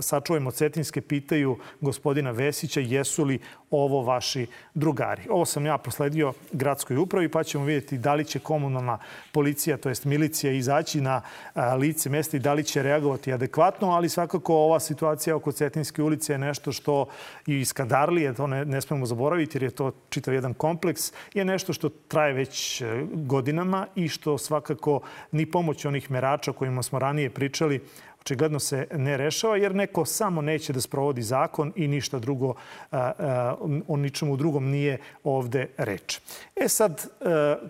Sačuvajmo 0.00 0.50
Cetinske 0.50 1.00
pitaju 1.00 1.56
gospodina 1.80 2.30
Vesića 2.30 2.80
jesu 2.80 3.24
li 3.24 3.38
ovo 3.70 4.02
vaši 4.02 4.46
drugari. 4.74 5.22
Ovo 5.30 5.44
sam 5.44 5.66
ja 5.66 5.78
prosledio 5.78 6.32
gradskoj 6.52 6.96
upravi 6.96 7.28
pa 7.28 7.44
ćemo 7.44 7.64
vidjeti 7.64 7.98
da 7.98 8.14
li 8.14 8.24
će 8.24 8.38
komunalna 8.38 8.98
policija, 9.32 9.76
to 9.76 9.88
jest 9.88 10.04
milicija, 10.04 10.52
izaći 10.52 11.00
na 11.00 11.22
lice 11.78 12.10
mesta 12.10 12.36
i 12.36 12.40
da 12.40 12.52
li 12.52 12.64
će 12.64 12.82
reagovati 12.82 13.32
adekvatno, 13.32 13.90
ali 13.90 14.08
svakako 14.08 14.54
ova 14.54 14.80
situacija 14.80 15.36
oko 15.36 15.52
Cetinske 15.52 16.02
ulice 16.02 16.32
je 16.32 16.38
nešto 16.38 16.72
što 16.72 17.06
i 17.46 17.60
iz 17.60 17.72
Kadarlije, 17.72 18.34
to 18.34 18.46
ne, 18.46 18.64
ne 18.64 18.80
smemo 18.80 19.06
zaboraviti 19.06 19.56
jer 19.56 19.62
je 19.62 19.70
to 19.70 19.92
čitav 20.08 20.34
jedan 20.34 20.54
kompleks, 20.54 21.12
je 21.34 21.44
nešto 21.44 21.72
što 21.72 21.88
traje 21.88 22.32
već 22.32 22.80
e, 22.80 23.06
godinama 23.12 23.86
i 23.94 24.08
što 24.08 24.38
svakako 24.38 25.00
ni 25.32 25.46
pomoć 25.46 25.84
onih 25.84 26.10
merača 26.10 26.52
kojima 26.52 26.82
smo 26.82 26.98
ranije 26.98 27.30
pričali 27.30 27.80
očigledno 28.20 28.58
se 28.58 28.86
ne 28.92 29.16
rešava 29.16 29.56
jer 29.56 29.74
neko 29.74 30.04
samo 30.04 30.42
neće 30.42 30.72
da 30.72 30.80
sprovodi 30.80 31.22
zakon 31.22 31.72
i 31.76 31.88
ništa 31.88 32.18
drugo, 32.18 32.54
o 33.88 33.96
ničemu 33.96 34.36
drugom 34.36 34.70
nije 34.70 34.98
ovde 35.24 35.66
reč. 35.76 36.20
E 36.56 36.68
sad, 36.68 37.06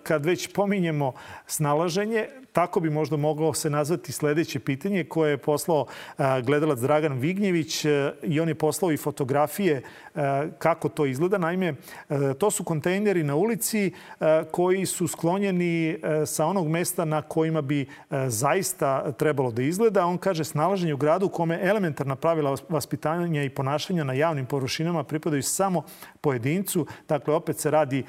kad 0.02 0.26
već 0.26 0.52
pominjemo 0.52 1.12
snalaženje, 1.46 2.28
tako 2.52 2.80
bi 2.80 2.90
možda 2.90 3.16
moglo 3.16 3.54
se 3.54 3.70
nazvati 3.70 4.12
sledeće 4.12 4.60
pitanje 4.60 5.04
koje 5.04 5.30
je 5.30 5.36
poslao 5.36 5.86
gledalac 6.42 6.78
Dragan 6.78 7.18
Vignjević 7.18 7.84
i 8.22 8.40
on 8.40 8.48
je 8.48 8.54
poslao 8.54 8.92
i 8.92 8.96
fotografije 8.96 9.82
kako 10.58 10.88
to 10.88 11.06
izgleda. 11.06 11.38
Naime, 11.38 11.74
to 12.38 12.50
su 12.50 12.64
kontejneri 12.64 13.22
na 13.22 13.34
ulici 13.36 13.92
koji 14.50 14.86
su 14.86 15.08
sklonjeni 15.08 15.98
sa 16.26 16.46
onog 16.46 16.68
mesta 16.68 17.04
na 17.04 17.22
kojima 17.22 17.60
bi 17.60 17.86
zaista 18.26 19.12
trebalo 19.12 19.50
da 19.50 19.62
izgleda. 19.62 20.06
On 20.06 20.18
kaže 20.18 20.39
snalaženje 20.44 20.94
u 20.94 20.96
gradu 20.96 21.26
u 21.26 21.28
kome 21.28 21.58
elementarna 21.62 22.16
pravila 22.16 22.56
vaspitanja 22.68 23.44
i 23.44 23.50
ponašanja 23.50 24.04
na 24.04 24.12
javnim 24.12 24.46
površinama 24.46 25.04
pripadaju 25.04 25.42
samo 25.42 25.82
pojedincu. 26.20 26.86
Dakle, 27.08 27.34
opet 27.34 27.58
se 27.58 27.70
radi 27.70 28.04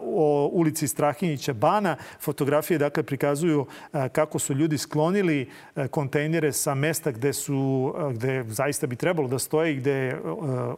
o 0.00 0.50
ulici 0.52 0.88
Strahinjića 0.88 1.52
Bana. 1.52 1.96
Fotografije 2.20 2.78
dakle 2.78 3.02
prikazuju 3.02 3.66
kako 4.12 4.38
su 4.38 4.54
ljudi 4.54 4.78
sklonili 4.78 5.50
kontejnere 5.90 6.52
sa 6.52 6.74
mesta 6.74 7.10
gde 7.10 7.32
su 7.32 7.94
gde 8.14 8.44
zaista 8.48 8.86
bi 8.86 8.96
trebalo 8.96 9.28
da 9.28 9.38
stoje 9.38 9.72
i 9.72 9.76
gde 9.76 9.92
je 9.92 10.20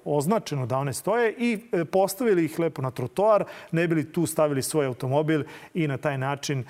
označeno 0.05 0.67
da 0.67 0.79
one 0.79 0.93
stoje 0.93 1.35
i 1.39 1.59
e, 1.73 1.85
postavili 1.85 2.45
ih 2.45 2.59
lepo 2.59 2.83
na 2.83 2.91
trotoar, 2.91 3.45
ne 3.73 3.89
bili 3.89 4.13
tu 4.13 4.27
stavili 4.27 4.63
svoj 4.63 4.87
automobil 4.87 5.45
i 5.75 5.89
na 5.89 5.97
taj 5.97 6.19
način 6.19 6.65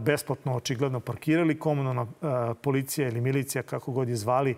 besplatno 0.00 0.56
očigledno 0.56 1.00
parkirali. 1.00 1.58
Komunalna 1.58 2.06
policija 2.62 3.08
ili 3.08 3.20
milicija, 3.20 3.41
kako 3.66 3.92
god 3.92 4.08
je 4.08 4.16
zvali, 4.16 4.56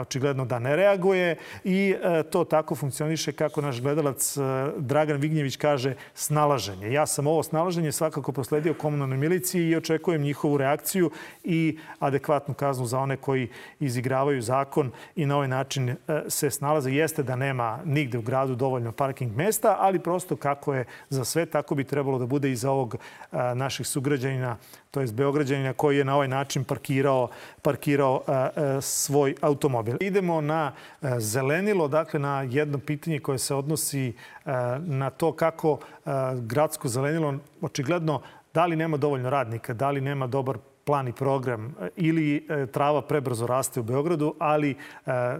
očigledno 0.00 0.44
da 0.44 0.58
ne 0.58 0.76
reaguje 0.76 1.36
i 1.64 1.94
e, 2.02 2.22
to 2.22 2.44
tako 2.44 2.74
funkcioniše 2.74 3.32
kako 3.32 3.60
naš 3.60 3.80
gledalac 3.80 4.36
Dragan 4.78 5.20
Vignjević 5.20 5.56
kaže 5.56 5.94
snalaženje. 6.14 6.92
Ja 6.92 7.06
sam 7.06 7.26
ovo 7.26 7.42
snalaženje 7.42 7.92
svakako 7.92 8.32
prosledio 8.32 8.74
komunalnoj 8.74 9.18
miliciji 9.18 9.68
i 9.68 9.76
očekujem 9.76 10.22
njihovu 10.22 10.56
reakciju 10.56 11.10
i 11.44 11.78
adekvatnu 11.98 12.54
kaznu 12.54 12.86
za 12.86 12.98
one 12.98 13.16
koji 13.16 13.48
izigravaju 13.80 14.42
zakon 14.42 14.90
i 15.16 15.26
na 15.26 15.36
ovaj 15.36 15.48
način 15.48 15.88
e, 15.88 15.96
se 16.28 16.50
snalaze. 16.50 16.90
Jeste 16.90 17.22
da 17.22 17.36
nema 17.36 17.78
nigde 17.84 18.18
u 18.18 18.22
gradu 18.22 18.54
dovoljno 18.54 18.92
parking 18.92 19.36
mesta, 19.36 19.76
ali 19.78 19.98
prosto 19.98 20.36
kako 20.36 20.74
je 20.74 20.84
za 21.08 21.24
sve, 21.24 21.46
tako 21.46 21.74
bi 21.74 21.84
trebalo 21.84 22.18
da 22.18 22.26
bude 22.26 22.50
i 22.50 22.56
za 22.56 22.70
ovog 22.70 22.94
e, 22.94 23.54
naših 23.54 23.86
sugrađanina, 23.86 24.56
to 24.90 25.00
je 25.00 25.06
Beograđanina 25.12 25.72
koji 25.72 25.98
je 25.98 26.04
na 26.04 26.14
ovaj 26.14 26.28
način 26.28 26.64
parkirao, 26.64 27.28
parkirao 27.62 28.19
svoj 28.80 29.34
automobil. 29.40 29.96
Idemo 30.00 30.40
na 30.40 30.72
zelenilo, 31.18 31.88
dakle 31.88 32.20
na 32.20 32.42
jedno 32.42 32.78
pitanje 32.78 33.20
koje 33.20 33.38
se 33.38 33.54
odnosi 33.54 34.12
na 34.78 35.10
to 35.10 35.32
kako 35.32 35.78
gradsko 36.40 36.88
zelenilo 36.88 37.34
očigledno 37.60 38.20
da 38.54 38.66
li 38.66 38.76
nema 38.76 38.96
dovoljno 38.96 39.30
radnika, 39.30 39.74
da 39.74 39.90
li 39.90 40.00
nema 40.00 40.26
dobar 40.26 40.58
plan 40.90 41.08
i 41.08 41.12
program 41.12 41.74
ili 41.96 42.46
e, 42.48 42.66
trava 42.66 43.02
prebrzo 43.02 43.46
raste 43.46 43.80
u 43.80 43.82
Beogradu, 43.82 44.34
ali 44.38 44.70
e, 44.70 44.76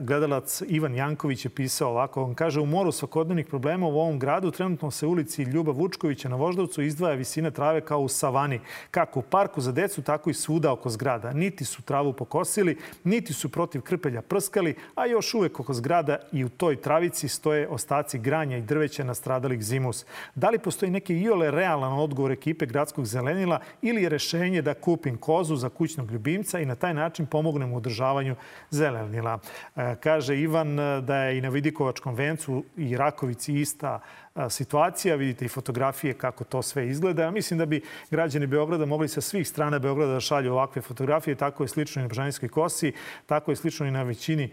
gledalac 0.00 0.62
Ivan 0.68 0.94
Janković 0.94 1.44
je 1.44 1.48
pisao 1.48 1.90
ovako. 1.90 2.22
On 2.24 2.34
kaže, 2.34 2.60
u 2.60 2.66
moru 2.66 2.92
svakodnevnih 2.92 3.46
problema 3.46 3.86
u 3.86 3.98
ovom 4.00 4.18
gradu 4.18 4.50
trenutno 4.50 4.90
se 4.90 5.06
ulici 5.06 5.42
Ljuba 5.42 5.72
Vučkovića 5.72 6.28
na 6.28 6.36
Voždovcu 6.36 6.82
izdvaja 6.82 7.14
visina 7.14 7.50
trave 7.50 7.80
kao 7.80 8.00
u 8.00 8.08
savani. 8.08 8.60
Kako 8.90 9.18
u 9.18 9.22
parku 9.22 9.60
za 9.60 9.72
decu, 9.72 10.02
tako 10.02 10.30
i 10.30 10.34
svuda 10.34 10.72
oko 10.72 10.90
zgrada. 10.90 11.32
Niti 11.32 11.64
su 11.64 11.82
travu 11.82 12.12
pokosili, 12.12 12.78
niti 13.04 13.32
su 13.32 13.48
protiv 13.48 13.80
krpelja 13.80 14.22
prskali, 14.22 14.74
a 14.94 15.06
još 15.06 15.34
uvek 15.34 15.60
oko 15.60 15.74
zgrada 15.74 16.16
i 16.32 16.44
u 16.44 16.48
toj 16.48 16.76
travici 16.76 17.28
stoje 17.28 17.68
ostaci 17.68 18.18
granja 18.18 18.56
i 18.56 18.62
drveća 18.62 19.04
nastradalih 19.04 19.62
zimus. 19.62 20.06
Da 20.34 20.50
li 20.50 20.58
postoji 20.58 20.90
neki 20.90 21.18
iole 21.18 21.50
realan 21.50 21.92
odgovor 21.92 22.30
ekipe 22.32 22.66
gradskog 22.66 23.06
zelenila 23.06 23.60
ili 23.82 24.02
je 24.02 24.08
rešenje 24.08 24.62
da 24.62 24.74
kupim 24.74 25.18
kozu 25.18 25.39
kozu 25.40 25.56
za 25.56 25.68
kućnog 25.68 26.10
ljubimca 26.10 26.60
i 26.60 26.66
na 26.66 26.74
taj 26.74 26.94
način 26.94 27.26
pomognemo 27.26 27.74
u 27.74 27.76
održavanju 27.76 28.36
zelenila. 28.70 29.38
E, 29.76 29.96
kaže 30.00 30.36
Ivan 30.36 30.78
e, 30.78 31.00
da 31.00 31.16
je 31.16 31.38
i 31.38 31.40
na 31.40 31.48
Vidikovačkom 31.48 32.14
vencu 32.14 32.64
i 32.76 32.96
Rakovici 32.96 33.54
ista 33.60 34.00
situacija. 34.48 35.16
Vidite 35.16 35.44
i 35.44 35.48
fotografije 35.48 36.14
kako 36.14 36.44
to 36.44 36.62
sve 36.62 36.88
izgleda. 36.88 37.22
Ja 37.22 37.30
mislim 37.30 37.58
da 37.58 37.66
bi 37.66 37.82
građani 38.10 38.46
Beograda 38.46 38.86
mogli 38.86 39.08
sa 39.08 39.20
svih 39.20 39.48
strana 39.48 39.78
Beograda 39.78 40.12
da 40.12 40.20
šalju 40.20 40.52
ovakve 40.52 40.82
fotografije. 40.82 41.34
Tako 41.34 41.64
je 41.64 41.68
slično 41.68 42.00
i 42.00 42.02
na 42.02 42.08
Bržanijskoj 42.08 42.48
kosi, 42.48 42.92
tako 43.26 43.50
je 43.50 43.56
slično 43.56 43.86
i 43.86 43.90
na 43.90 44.02
većini 44.02 44.52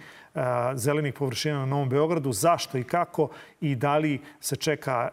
zelenih 0.76 1.14
površina 1.14 1.60
na 1.60 1.66
Novom 1.66 1.90
Beogradu. 1.90 2.32
Zašto 2.32 2.78
i 2.78 2.84
kako 2.84 3.30
i 3.62 3.76
da 3.76 3.98
li 3.98 4.22
se 4.40 4.56
čeka 4.56 5.10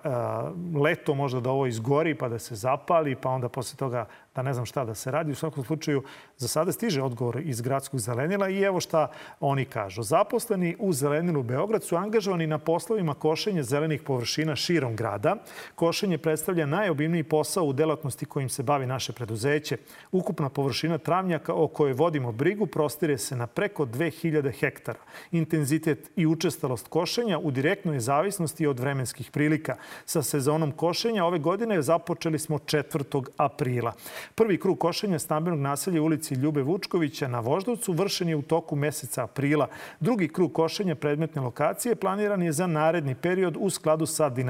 leto 0.83 1.14
možda 1.14 1.40
da 1.40 1.50
ovo 1.50 1.66
izgori 1.66 2.14
pa 2.14 2.28
da 2.28 2.38
se 2.38 2.54
zapali, 2.54 3.16
pa 3.16 3.28
onda 3.28 3.49
posle 3.49 3.76
toga 3.76 4.06
da 4.35 4.42
ne 4.42 4.54
znam 4.54 4.66
šta 4.66 4.85
da 4.85 4.94
se 4.94 5.11
radi. 5.11 5.33
U 5.33 5.35
svakom 5.35 5.64
slučaju, 5.64 6.02
za 6.37 6.49
sada 6.49 6.73
stiže 6.73 7.02
odgovor 7.02 7.40
iz 7.40 7.61
gradskog 7.61 8.00
zelenila 8.00 8.49
i 8.49 8.61
evo 8.61 8.80
šta 8.80 9.11
oni 9.40 9.64
kažu. 9.64 10.02
Zaposleni 10.02 10.76
u 10.78 10.92
zelenilu 10.92 11.42
Beograd 11.42 11.85
su 11.85 11.97
angažovani 11.97 12.47
na 12.47 12.59
poslovima 12.59 13.14
košenja 13.14 13.62
zelenih 13.62 14.02
površina 14.02 14.53
širom 14.56 14.96
grada. 14.96 15.37
Košenje 15.75 16.18
predstavlja 16.18 16.66
najobimniji 16.66 17.23
posao 17.23 17.64
u 17.64 17.73
delatnosti 17.73 18.26
kojim 18.26 18.49
se 18.49 18.62
bavi 18.62 18.87
naše 18.87 19.12
preduzeće. 19.12 19.76
Ukupna 20.12 20.49
površina 20.49 20.99
travnjaka 20.99 21.54
o 21.54 21.68
kojoj 21.68 21.92
vodimo 21.92 22.32
brigu 22.32 22.66
prostire 22.66 23.18
se 23.18 23.37
na 23.37 23.46
preko 23.46 23.87
2000 23.87 24.52
hektara. 24.61 24.99
Intenzitet 25.32 26.11
i 26.16 26.26
učestalost 26.26 26.88
košenja 26.88 27.38
u 27.38 27.50
direktnoj 27.50 28.00
zavisnosti 28.00 28.66
od 28.66 28.80
vremenskih 28.80 29.30
prilika. 29.30 29.76
Sa 30.06 30.23
sezonom 30.23 30.73
košenja 30.73 31.25
ove 31.25 31.38
godine 31.38 31.82
započeli 31.82 32.38
smo 32.38 32.58
4. 32.58 33.25
aprila. 33.37 33.92
Prvi 34.34 34.61
krug 34.61 34.78
košenja 34.78 35.18
stambenog 35.18 35.61
naselja 35.61 36.02
u 36.02 36.04
ulici 36.04 36.34
Ljube 36.34 36.62
Vučkovića 36.62 37.28
na 37.28 37.40
Voždovcu 37.40 37.92
vršen 37.92 38.28
je 38.28 38.37
u 38.37 38.42
toku 38.42 38.76
meseca 38.76 39.25
aprila. 39.25 39.68
Drugi 40.00 40.28
krug 40.28 40.52
košenja 40.52 40.94
predmetne 40.94 41.42
lokacije 41.42 41.94
planiran 41.94 42.42
je 42.42 42.52
za 42.52 42.66
naredni 42.66 43.14
period 43.14 43.56
u 43.61 43.70
skladu 43.70 44.06
sa 44.06 44.28
dinamikom 44.28 44.43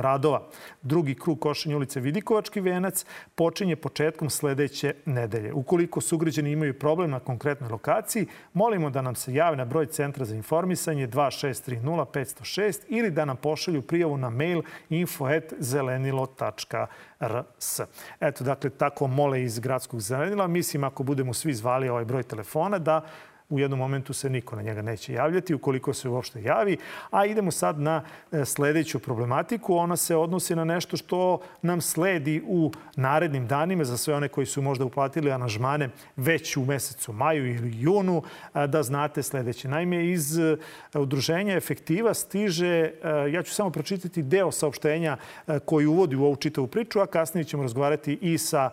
radova. 0.00 0.42
Drugi 0.82 1.14
krug 1.14 1.40
košenja 1.40 1.76
ulice 1.76 2.00
Vidikovački 2.00 2.60
venac 2.60 3.04
počinje 3.34 3.76
početkom 3.76 4.30
sledeće 4.30 4.94
nedelje. 5.06 5.52
Ukoliko 5.52 6.00
sugrađani 6.00 6.52
imaju 6.52 6.78
problem 6.78 7.10
na 7.10 7.20
konkretnoj 7.20 7.70
lokaciji, 7.70 8.26
molimo 8.52 8.90
da 8.90 9.02
nam 9.02 9.14
se 9.14 9.34
jave 9.34 9.56
na 9.56 9.64
broj 9.64 9.86
Centra 9.86 10.24
za 10.24 10.36
informisanje 10.36 11.08
2630 11.08 12.00
506 12.04 12.80
ili 12.88 13.10
da 13.10 13.24
nam 13.24 13.36
pošalju 13.36 13.82
prijavu 13.82 14.16
na 14.16 14.30
mail 14.30 14.62
info.zelenilo.rs. 14.88 17.80
Eto, 18.20 18.44
dakle, 18.44 18.70
tako 18.70 19.06
mole 19.06 19.42
iz 19.42 19.58
gradskog 19.58 20.00
zelenila. 20.00 20.46
Mislim, 20.46 20.84
ako 20.84 21.02
budemo 21.02 21.34
svi 21.34 21.54
zvali 21.54 21.88
ovaj 21.88 22.04
broj 22.04 22.22
telefona, 22.22 22.78
da 22.78 23.04
u 23.50 23.58
jednom 23.58 23.78
momentu 23.78 24.12
se 24.12 24.30
niko 24.30 24.56
na 24.56 24.62
njega 24.62 24.82
neće 24.82 25.12
javljati, 25.12 25.54
ukoliko 25.54 25.94
se 25.94 26.08
uopšte 26.08 26.42
javi. 26.42 26.76
A 27.10 27.26
idemo 27.26 27.50
sad 27.50 27.80
na 27.80 28.02
e, 28.32 28.44
sledeću 28.44 28.98
problematiku. 28.98 29.76
Ona 29.76 29.96
se 29.96 30.16
odnosi 30.16 30.56
na 30.56 30.64
nešto 30.64 30.96
što 30.96 31.40
nam 31.62 31.80
sledi 31.80 32.42
u 32.46 32.72
narednim 32.96 33.46
danima 33.46 33.84
za 33.84 33.96
sve 33.96 34.14
one 34.14 34.28
koji 34.28 34.46
su 34.46 34.62
možda 34.62 34.84
uplatili 34.84 35.32
aranžmane 35.32 35.88
već 36.16 36.56
u 36.56 36.64
mesecu 36.64 37.12
maju 37.12 37.54
ili 37.54 37.72
junu, 37.80 38.22
da 38.66 38.82
znate 38.82 39.22
sledeće. 39.22 39.68
Naime, 39.68 40.06
iz 40.06 40.38
e, 40.38 40.56
udruženja 40.94 41.56
Efektiva 41.56 42.14
stiže, 42.14 42.66
e, 42.66 42.92
ja 43.32 43.42
ću 43.42 43.54
samo 43.54 43.70
pročitati 43.70 44.22
deo 44.22 44.52
saopštenja 44.52 45.16
koji 45.64 45.86
uvodi 45.86 46.16
u 46.16 46.24
ovu 46.24 46.36
čitavu 46.36 46.66
priču, 46.66 47.00
a 47.00 47.06
kasnije 47.06 47.44
ćemo 47.44 47.62
razgovarati 47.62 48.18
i 48.20 48.38
sa 48.38 48.70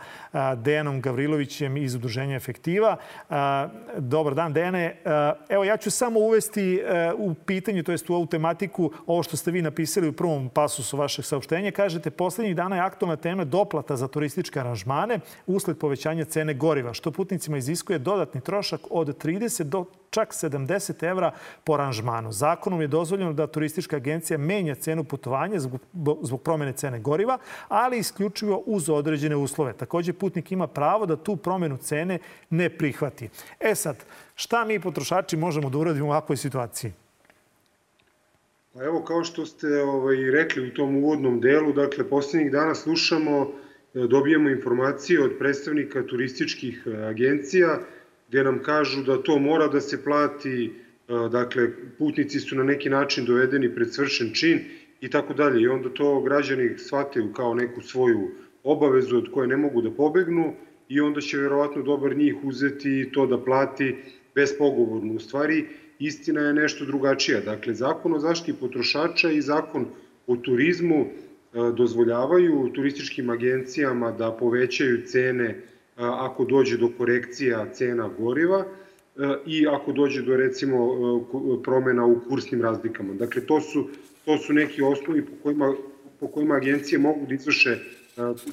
Dejanom 0.55 1.01
Gavrilovićem 1.01 1.77
iz 1.77 1.95
udruženja 1.95 2.35
Efektiva. 2.35 2.97
Dobar 3.97 4.35
dan, 4.35 4.53
Dejan 4.53 4.66
mene. 4.71 4.85
Eh, 5.05 5.33
evo, 5.49 5.63
ja 5.63 5.77
ću 5.77 5.91
samo 5.91 6.19
uvesti 6.19 6.75
eh, 6.75 7.13
u 7.17 7.33
pitanje, 7.33 7.83
to 7.83 7.91
jest 7.91 8.09
u 8.09 8.13
ovu 8.13 8.25
tematiku, 8.25 8.91
ovo 9.05 9.23
što 9.23 9.37
ste 9.37 9.51
vi 9.51 9.61
napisali 9.61 10.07
u 10.07 10.13
prvom 10.13 10.49
pasusu 10.49 10.97
vašeg 10.97 11.25
saopštenja. 11.25 11.71
Kažete, 11.71 12.09
poslednjih 12.09 12.55
dana 12.55 12.75
je 12.75 12.81
aktualna 12.81 13.15
tema 13.15 13.45
doplata 13.45 13.95
za 13.95 14.07
turističke 14.07 14.59
aranžmane 14.59 15.19
usled 15.47 15.77
povećanja 15.77 16.25
cene 16.25 16.53
goriva, 16.53 16.93
što 16.93 17.11
putnicima 17.11 17.57
iziskuje 17.57 17.99
dodatni 17.99 18.41
trošak 18.41 18.81
od 18.89 19.23
30 19.23 19.63
do 19.63 19.85
čak 20.09 20.33
70 20.33 21.03
evra 21.03 21.31
po 21.63 21.73
aranžmanu. 21.73 22.31
Zakonom 22.31 22.81
je 22.81 22.87
dozvoljeno 22.87 23.33
da 23.33 23.47
turistička 23.47 23.95
agencija 23.95 24.37
menja 24.37 24.75
cenu 24.75 25.03
putovanja 25.03 25.59
zbog 26.21 26.41
promene 26.41 26.73
cene 26.73 26.99
goriva, 26.99 27.37
ali 27.67 27.97
isključivo 27.97 28.63
uz 28.65 28.89
određene 28.89 29.35
uslove. 29.35 29.73
Takođe, 29.73 30.13
putnik 30.13 30.51
ima 30.51 30.67
pravo 30.67 31.05
da 31.05 31.15
tu 31.15 31.35
promenu 31.35 31.77
cene 31.77 32.19
ne 32.49 32.69
prihvati. 32.69 33.29
E 33.59 33.75
sad, 33.75 33.95
šta 34.37 34.65
mi 34.65 34.79
potrošači 34.79 35.37
možemo 35.37 35.69
da 35.69 35.77
uradimo 35.77 36.05
u 36.05 36.09
ovakvoj 36.09 36.37
situaciji? 36.37 36.91
Pa 38.73 38.83
evo, 38.83 39.03
kao 39.03 39.23
što 39.23 39.45
ste 39.45 39.81
ovaj, 39.81 40.31
rekli 40.31 40.67
u 40.67 40.73
tom 40.73 40.95
uvodnom 40.95 41.39
delu, 41.41 41.73
dakle, 41.73 42.09
poslednjih 42.09 42.51
dana 42.51 42.75
slušamo, 42.75 43.41
e, 43.41 43.47
dobijemo 44.07 44.49
informacije 44.49 45.23
od 45.23 45.31
predstavnika 45.39 46.03
turističkih 46.03 46.83
e, 46.85 46.97
agencija 46.97 47.79
gde 48.29 48.43
nam 48.43 48.59
kažu 48.63 49.03
da 49.03 49.23
to 49.23 49.39
mora 49.39 49.67
da 49.67 49.81
se 49.81 50.03
plati, 50.03 50.73
dakle, 51.31 51.69
putnici 51.97 52.39
su 52.39 52.55
na 52.55 52.63
neki 52.63 52.89
način 52.89 53.25
dovedeni 53.25 53.75
pred 53.75 53.93
svršen 53.93 54.33
čin 54.33 54.59
i 55.01 55.09
tako 55.09 55.33
dalje. 55.33 55.61
I 55.61 55.67
onda 55.67 55.89
to 55.89 56.21
građani 56.21 56.77
shvataju 56.77 57.33
kao 57.33 57.53
neku 57.53 57.81
svoju 57.81 58.31
obavezu 58.63 59.17
od 59.17 59.31
koje 59.31 59.47
ne 59.47 59.57
mogu 59.57 59.81
da 59.81 59.91
pobegnu 59.91 60.53
i 60.89 60.99
onda 61.01 61.21
će 61.21 61.37
verovatno 61.37 61.81
dobar 61.81 62.17
njih 62.17 62.35
uzeti 62.43 63.09
to 63.13 63.25
da 63.25 63.43
plati 63.43 63.95
bespogovorno. 64.37 65.13
U 65.13 65.19
stvari, 65.19 65.65
istina 65.99 66.41
je 66.41 66.53
nešto 66.53 66.85
drugačija. 66.85 67.41
Dakle, 67.41 67.73
zakon 67.73 68.13
o 68.13 68.19
zaštiti 68.19 68.59
potrošača 68.59 69.31
i 69.31 69.41
zakon 69.41 69.85
o 70.27 70.35
turizmu 70.35 70.99
e, 71.05 71.07
dozvoljavaju 71.77 72.69
turističkim 72.75 73.29
agencijama 73.29 74.11
da 74.11 74.31
povećaju 74.31 75.01
cene 75.07 75.45
e, 75.45 75.61
ako 75.97 76.45
dođe 76.45 76.77
do 76.77 76.91
korekcija 76.97 77.65
cena 77.73 78.09
goriva 78.19 78.59
e, 78.59 78.67
i 79.45 79.67
ako 79.67 79.91
dođe 79.91 80.21
do 80.21 80.37
recimo 80.37 80.85
promena 81.63 82.05
u 82.05 82.19
kursnim 82.29 82.61
razlikama. 82.61 83.13
Dakle, 83.13 83.41
to 83.45 83.61
su, 83.61 83.87
to 84.25 84.37
su 84.37 84.53
neki 84.53 84.81
osnovi 84.81 85.25
po 85.25 85.31
kojima, 85.43 85.73
po 86.19 86.27
kojima 86.27 86.55
agencije 86.55 86.99
mogu 86.99 87.25
da 87.25 87.33
izvrše 87.33 87.77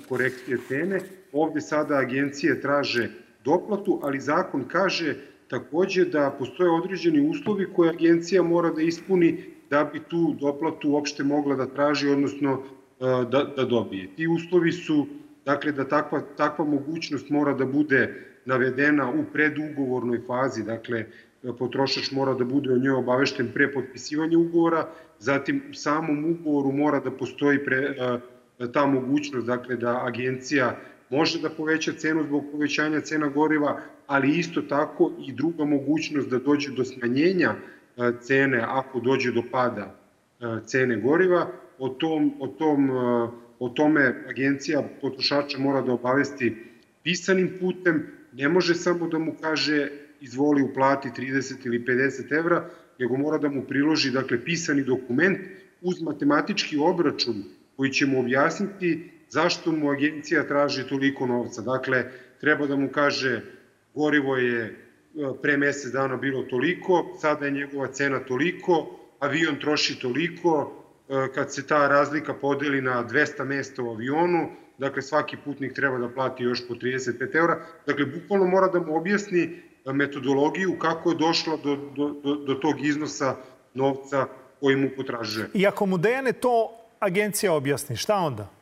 korekcije 0.08 0.58
cene. 0.68 1.00
Ovde 1.32 1.60
sada 1.60 1.96
agencije 1.96 2.60
traže 2.60 3.08
doplatu, 3.44 4.00
ali 4.02 4.20
zakon 4.20 4.64
kaže 4.68 5.16
takođe 5.48 6.04
da 6.04 6.36
postoje 6.38 6.70
određeni 6.70 7.28
uslovi 7.28 7.66
koje 7.76 7.90
agencija 7.90 8.42
mora 8.42 8.70
da 8.70 8.82
ispuni 8.82 9.44
da 9.70 9.84
bi 9.92 10.00
tu 10.08 10.36
doplatu 10.40 10.90
uopšte 10.90 11.24
mogla 11.24 11.56
da 11.56 11.66
traži, 11.66 12.08
odnosno 12.08 12.62
da, 13.00 13.44
da 13.56 13.64
dobije. 13.64 14.08
Ti 14.16 14.26
uslovi 14.26 14.72
su, 14.72 15.06
dakle, 15.44 15.72
da 15.72 15.88
takva, 15.88 16.20
takva 16.36 16.64
mogućnost 16.64 17.30
mora 17.30 17.54
da 17.54 17.66
bude 17.66 18.14
navedena 18.44 19.10
u 19.10 19.24
predugovornoj 19.32 20.20
fazi, 20.26 20.64
dakle, 20.64 21.04
potrošač 21.58 22.10
mora 22.12 22.34
da 22.34 22.44
bude 22.44 22.72
o 22.72 22.78
njoj 22.78 22.94
obavešten 22.94 23.50
pre 23.54 23.72
potpisivanja 23.72 24.38
ugovora, 24.38 24.88
zatim 25.18 25.62
u 25.70 25.74
samom 25.74 26.24
ugovoru 26.24 26.72
mora 26.72 27.00
da 27.00 27.10
postoji 27.10 27.64
pre, 27.64 27.94
ta 28.72 28.86
mogućnost, 28.86 29.46
dakle, 29.46 29.76
da 29.76 30.02
agencija 30.06 30.76
može 31.10 31.40
da 31.40 31.50
poveća 31.50 31.92
cenu 31.92 32.24
zbog 32.24 32.44
povećanja 32.52 33.00
cena 33.00 33.28
goriva, 33.28 33.80
ali 34.06 34.38
isto 34.38 34.62
tako 34.62 35.12
i 35.26 35.32
druga 35.32 35.64
mogućnost 35.64 36.28
da 36.28 36.38
dođe 36.38 36.70
do 36.70 36.84
smanjenja 36.84 37.54
e, 37.54 38.12
cene 38.22 38.64
ako 38.66 39.00
dođe 39.00 39.32
do 39.32 39.42
pada 39.52 39.94
e, 40.40 40.44
cene 40.66 40.96
goriva. 40.96 41.50
O, 41.78 41.88
tom, 41.88 42.32
o, 42.40 42.46
tom, 42.46 42.90
e, 42.90 43.28
o 43.58 43.68
tome 43.68 44.24
agencija 44.28 44.82
potrošača 45.00 45.58
mora 45.58 45.82
da 45.82 45.92
obavesti 45.92 46.56
pisanim 47.02 47.56
putem, 47.60 48.06
ne 48.32 48.48
može 48.48 48.74
samo 48.74 49.08
da 49.08 49.18
mu 49.18 49.34
kaže 49.40 49.90
izvoli 50.20 50.62
uplati 50.62 51.08
30 51.08 51.66
ili 51.66 51.84
50 51.84 52.38
evra, 52.38 52.70
nego 52.98 53.16
mora 53.16 53.38
da 53.38 53.48
mu 53.48 53.62
priloži 53.62 54.10
dakle, 54.10 54.44
pisani 54.44 54.82
dokument 54.82 55.38
uz 55.82 56.02
matematički 56.02 56.76
obračun 56.76 57.44
koji 57.76 57.90
će 57.90 58.06
mu 58.06 58.20
objasniti 58.20 59.10
zašto 59.34 59.72
mu 59.72 59.90
agencija 59.90 60.46
traži 60.46 60.86
toliko 60.88 61.26
novca. 61.26 61.62
Dakle, 61.62 62.04
treba 62.40 62.66
da 62.66 62.76
mu 62.76 62.88
kaže 62.88 63.40
gorivo 63.94 64.36
je 64.36 64.60
e, 64.64 64.72
pre 65.42 65.56
mesec 65.56 65.92
dana 65.92 66.16
bilo 66.16 66.42
toliko, 66.42 67.16
sada 67.20 67.46
je 67.46 67.50
njegova 67.50 67.86
cena 67.86 68.20
toliko, 68.20 68.86
avion 69.18 69.58
troši 69.60 69.98
toliko, 69.98 70.72
e, 71.08 71.32
kad 71.34 71.54
se 71.54 71.66
ta 71.66 71.88
razlika 71.88 72.34
podeli 72.34 72.82
na 72.82 73.04
200 73.04 73.44
mesta 73.44 73.82
u 73.82 73.90
avionu, 73.90 74.48
dakle 74.78 75.02
svaki 75.02 75.36
putnik 75.44 75.74
treba 75.74 75.98
da 75.98 76.08
plati 76.08 76.44
još 76.44 76.68
po 76.68 76.74
35 76.74 77.36
eura, 77.36 77.58
dakle 77.86 78.06
bukvalno 78.06 78.46
mora 78.46 78.68
da 78.68 78.80
mu 78.80 78.96
objasni 78.96 79.42
e, 79.42 79.92
metodologiju 79.92 80.78
kako 80.78 81.10
je 81.10 81.16
došla 81.16 81.56
do, 81.56 81.76
do, 81.96 82.08
do, 82.24 82.34
do 82.34 82.54
tog 82.54 82.84
iznosa 82.86 83.36
novca 83.74 84.26
koji 84.60 84.76
mu 84.76 84.90
potražuje. 84.96 85.48
I 85.54 85.66
ako 85.66 85.86
mu 85.86 85.98
dejane 85.98 86.32
to 86.32 86.70
agencija 87.00 87.52
objasni, 87.52 87.96
šta 87.96 88.16
onda? 88.16 88.53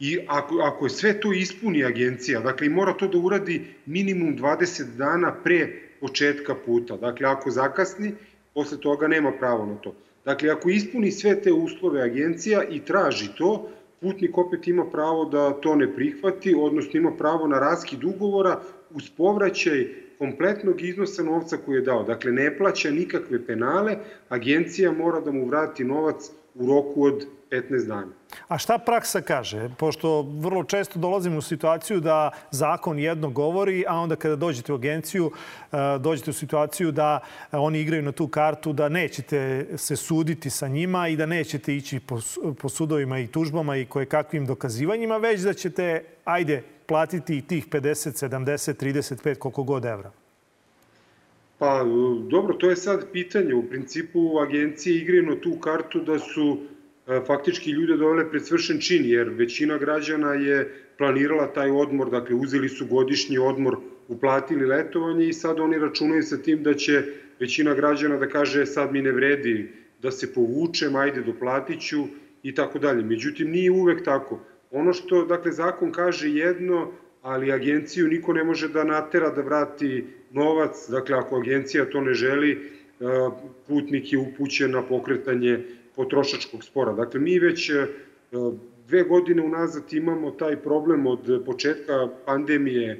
I 0.00 0.18
ako, 0.26 0.58
ako 0.58 0.86
je 0.86 0.90
sve 0.90 1.20
to 1.20 1.32
ispuni 1.32 1.84
agencija, 1.84 2.40
dakle 2.40 2.66
i 2.66 2.70
mora 2.70 2.92
to 2.92 3.08
da 3.08 3.18
uradi 3.18 3.64
minimum 3.86 4.36
20 4.38 4.96
dana 4.96 5.34
pre 5.44 5.68
početka 6.00 6.54
puta. 6.66 6.96
Dakle, 6.96 7.26
ako 7.26 7.50
zakasni, 7.50 8.12
posle 8.54 8.80
toga 8.80 9.08
nema 9.08 9.32
pravo 9.32 9.66
na 9.66 9.74
to. 9.74 9.94
Dakle, 10.24 10.50
ako 10.50 10.70
ispuni 10.70 11.10
sve 11.12 11.42
te 11.42 11.52
uslove 11.52 12.02
agencija 12.02 12.62
i 12.70 12.80
traži 12.80 13.28
to, 13.38 13.68
putnik 14.00 14.38
opet 14.38 14.68
ima 14.68 14.84
pravo 14.84 15.24
da 15.24 15.50
to 15.50 15.74
ne 15.76 15.94
prihvati, 15.94 16.54
odnosno 16.58 17.00
ima 17.00 17.12
pravo 17.18 17.46
na 17.46 17.58
raskid 17.58 18.04
ugovora 18.04 18.60
uz 18.90 19.10
povraćaj 19.16 19.88
kompletnog 20.18 20.82
iznosa 20.82 21.22
novca 21.22 21.56
koji 21.56 21.76
je 21.76 21.82
dao. 21.82 22.02
Dakle, 22.02 22.32
ne 22.32 22.58
plaća 22.58 22.90
nikakve 22.90 23.46
penale, 23.46 23.96
agencija 24.28 24.92
mora 24.92 25.20
da 25.20 25.32
mu 25.32 25.46
vrati 25.46 25.84
novac 25.84 26.30
u 26.58 26.66
roku 26.66 27.04
od 27.04 27.26
15 27.50 27.86
dana. 27.86 28.06
A 28.48 28.58
šta 28.58 28.78
praksa 28.78 29.20
kaže? 29.20 29.70
Pošto 29.78 30.22
vrlo 30.22 30.64
često 30.64 30.98
dolazimo 30.98 31.38
u 31.38 31.42
situaciju 31.42 32.00
da 32.00 32.30
zakon 32.50 32.98
jedno 32.98 33.30
govori, 33.30 33.84
a 33.88 33.94
onda 33.94 34.16
kada 34.16 34.36
dođete 34.36 34.72
u 34.72 34.74
agenciju, 34.74 35.30
e, 35.72 35.76
dođete 35.98 36.30
u 36.30 36.34
situaciju 36.34 36.92
da 36.92 37.20
oni 37.52 37.80
igraju 37.80 38.02
na 38.02 38.12
tu 38.12 38.28
kartu, 38.28 38.72
da 38.72 38.88
nećete 38.88 39.66
se 39.76 39.96
suditi 39.96 40.50
sa 40.50 40.68
njima 40.68 41.08
i 41.08 41.16
da 41.16 41.26
nećete 41.26 41.76
ići 41.76 42.00
po 42.58 42.68
sudovima 42.68 43.18
i 43.18 43.26
tužbama 43.26 43.76
i 43.76 43.86
koje 43.86 44.06
kakvim 44.06 44.46
dokazivanjima, 44.46 45.16
već 45.16 45.40
da 45.40 45.52
ćete, 45.52 46.04
ajde, 46.24 46.62
platiti 46.86 47.40
tih 47.40 47.68
50, 47.68 48.28
70, 48.28 48.84
35, 48.84 49.38
koliko 49.38 49.62
god 49.62 49.84
evra. 49.84 50.10
Pa, 51.58 51.84
dobro, 52.30 52.54
to 52.54 52.70
je 52.70 52.76
sad 52.76 53.12
pitanje. 53.12 53.54
U 53.54 53.68
principu, 53.68 54.38
agencije 54.38 54.96
igraju 54.96 55.22
na 55.22 55.36
tu 55.40 55.58
kartu 55.60 56.00
da 56.00 56.18
su 56.18 56.58
E, 57.08 57.20
faktički 57.26 57.70
ljude 57.70 57.96
dovele 57.96 58.30
pred 58.30 58.46
svršen 58.46 58.80
čin, 58.80 59.04
jer 59.04 59.28
većina 59.28 59.78
građana 59.78 60.32
je 60.34 60.72
planirala 60.98 61.46
taj 61.52 61.70
odmor, 61.70 62.10
dakle 62.10 62.36
uzeli 62.36 62.68
su 62.68 62.86
godišnji 62.86 63.38
odmor, 63.38 63.76
uplatili 64.08 64.66
letovanje 64.66 65.28
i 65.28 65.32
sad 65.32 65.60
oni 65.60 65.78
računaju 65.78 66.22
sa 66.22 66.36
tim 66.36 66.62
da 66.62 66.74
će 66.74 67.02
većina 67.40 67.74
građana 67.74 68.16
da 68.16 68.28
kaže 68.28 68.66
sad 68.66 68.92
mi 68.92 69.02
ne 69.02 69.12
vredi 69.12 69.72
da 70.02 70.10
se 70.10 70.34
povučem, 70.34 70.96
ajde 70.96 71.20
doplatit 71.20 71.80
ću 71.80 72.04
i 72.42 72.54
tako 72.54 72.78
dalje. 72.78 73.04
Međutim, 73.04 73.50
nije 73.50 73.70
uvek 73.70 74.04
tako. 74.04 74.40
Ono 74.70 74.92
što, 74.92 75.24
dakle, 75.24 75.52
zakon 75.52 75.92
kaže 75.92 76.28
jedno, 76.28 76.92
ali 77.22 77.52
agenciju 77.52 78.08
niko 78.08 78.32
ne 78.32 78.44
može 78.44 78.68
da 78.68 78.84
natera 78.84 79.30
da 79.30 79.42
vrati 79.42 80.04
novac, 80.30 80.88
dakle, 80.88 81.16
ako 81.16 81.36
agencija 81.36 81.90
to 81.90 82.00
ne 82.00 82.14
želi, 82.14 82.52
e, 82.52 83.04
putnik 83.68 84.12
je 84.12 84.18
upućen 84.18 84.70
na 84.70 84.82
pokretanje 84.82 85.64
potrošačkog 85.96 86.64
spora. 86.64 86.92
Dakle, 86.92 87.20
mi 87.20 87.38
već 87.38 87.70
e, 87.70 87.86
dve 88.88 89.02
godine 89.02 89.42
unazad 89.42 89.92
imamo 89.92 90.30
taj 90.30 90.56
problem 90.56 91.06
od 91.06 91.42
početka 91.46 92.08
pandemije 92.26 92.92
e, 92.92 92.98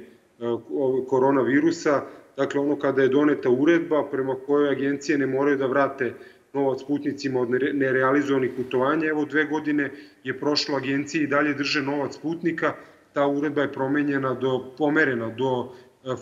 koronavirusa, 1.07 2.01
dakle 2.37 2.61
ono 2.61 2.79
kada 2.79 3.01
je 3.01 3.09
doneta 3.09 3.49
uredba 3.49 4.07
prema 4.11 4.35
kojoj 4.45 4.71
agencije 4.71 5.17
ne 5.17 5.27
moraju 5.27 5.57
da 5.57 5.65
vrate 5.65 6.13
novac 6.53 6.83
putnicima 6.87 7.41
od 7.41 7.49
nerealizovanih 7.73 8.51
putovanja. 8.57 9.09
Evo 9.09 9.25
dve 9.25 9.45
godine 9.45 9.91
je 10.23 10.39
prošlo 10.39 10.77
agencije 10.77 11.23
i 11.23 11.27
dalje 11.27 11.53
drže 11.53 11.81
novac 11.81 12.17
putnika, 12.17 12.73
ta 13.13 13.27
uredba 13.27 13.61
je 13.61 13.71
promenjena 13.71 14.33
do, 14.33 14.73
pomerena 14.77 15.29
do 15.29 15.71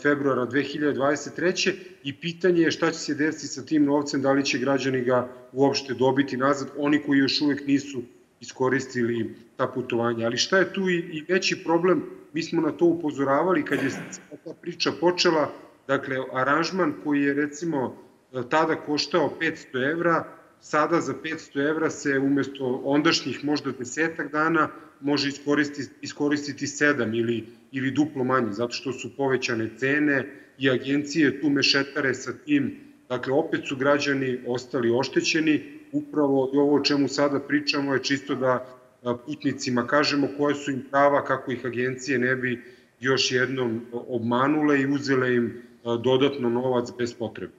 februara 0.01 0.45
2023. 0.45 1.73
i 2.03 2.13
pitanje 2.13 2.61
je 2.61 2.71
šta 2.71 2.91
će 2.91 2.99
se 2.99 3.15
desiti 3.15 3.47
sa 3.47 3.65
tim 3.65 3.85
novcem, 3.85 4.21
da 4.21 4.31
li 4.31 4.45
će 4.45 4.57
građani 4.57 5.01
ga 5.01 5.29
uopšte 5.51 5.93
dobiti 5.93 6.37
nazad, 6.37 6.71
oni 6.77 7.03
koji 7.03 7.19
još 7.19 7.41
uvek 7.41 7.67
nisu 7.67 8.01
iskoristili 8.39 9.35
ta 9.55 9.67
putovanja. 9.67 10.25
Ali 10.25 10.37
šta 10.37 10.57
je 10.57 10.73
tu 10.73 10.89
i, 10.89 11.25
veći 11.29 11.63
problem, 11.63 12.03
mi 12.33 12.43
smo 12.43 12.61
na 12.61 12.71
to 12.71 12.85
upozoravali 12.85 13.65
kad 13.65 13.83
je 13.83 13.89
ta 14.43 14.53
priča 14.61 14.91
počela, 14.99 15.51
dakle, 15.87 16.17
aranžman 16.33 16.93
koji 17.03 17.21
je 17.21 17.33
recimo 17.33 17.97
tada 18.49 18.75
koštao 18.75 19.33
500 19.41 19.91
evra, 19.91 20.37
sada 20.61 21.01
za 21.01 21.13
500 21.13 21.69
evra 21.69 21.89
se 21.89 22.19
umesto 22.19 22.81
ondašnjih 22.85 23.45
možda 23.45 23.71
desetak 23.71 24.31
dana 24.31 24.69
može 25.01 25.29
iskoristiti, 25.29 25.89
iskoristiti 26.01 26.65
7 26.65 27.19
ili, 27.19 27.47
ili 27.71 27.91
duplo 27.91 28.23
manje, 28.23 28.51
zato 28.51 28.71
što 28.73 28.93
su 28.93 29.15
povećane 29.17 29.69
cene 29.77 30.25
i 30.57 30.69
agencije 30.69 31.41
tu 31.41 31.49
mešetare 31.49 32.13
sa 32.13 32.33
tim. 32.33 32.79
Dakle, 33.09 33.33
opet 33.33 33.67
su 33.67 33.75
građani 33.75 34.39
ostali 34.47 34.91
oštećeni. 34.91 35.63
Upravo 35.91 36.49
ovo 36.53 36.75
o 36.75 36.83
čemu 36.83 37.07
sada 37.07 37.39
pričamo 37.39 37.93
je 37.93 38.03
čisto 38.03 38.35
da 38.35 38.65
putnicima 39.25 39.87
kažemo 39.87 40.27
koje 40.37 40.55
su 40.55 40.71
im 40.71 40.85
prava, 40.91 41.25
kako 41.25 41.51
ih 41.51 41.65
agencije 41.65 42.19
ne 42.19 42.35
bi 42.35 42.63
još 42.99 43.31
jednom 43.31 43.81
obmanule 43.91 44.81
i 44.81 44.93
uzele 44.93 45.35
im 45.35 45.61
dodatno 45.83 46.49
novac 46.49 46.89
bez 46.97 47.13
potrebe. 47.13 47.53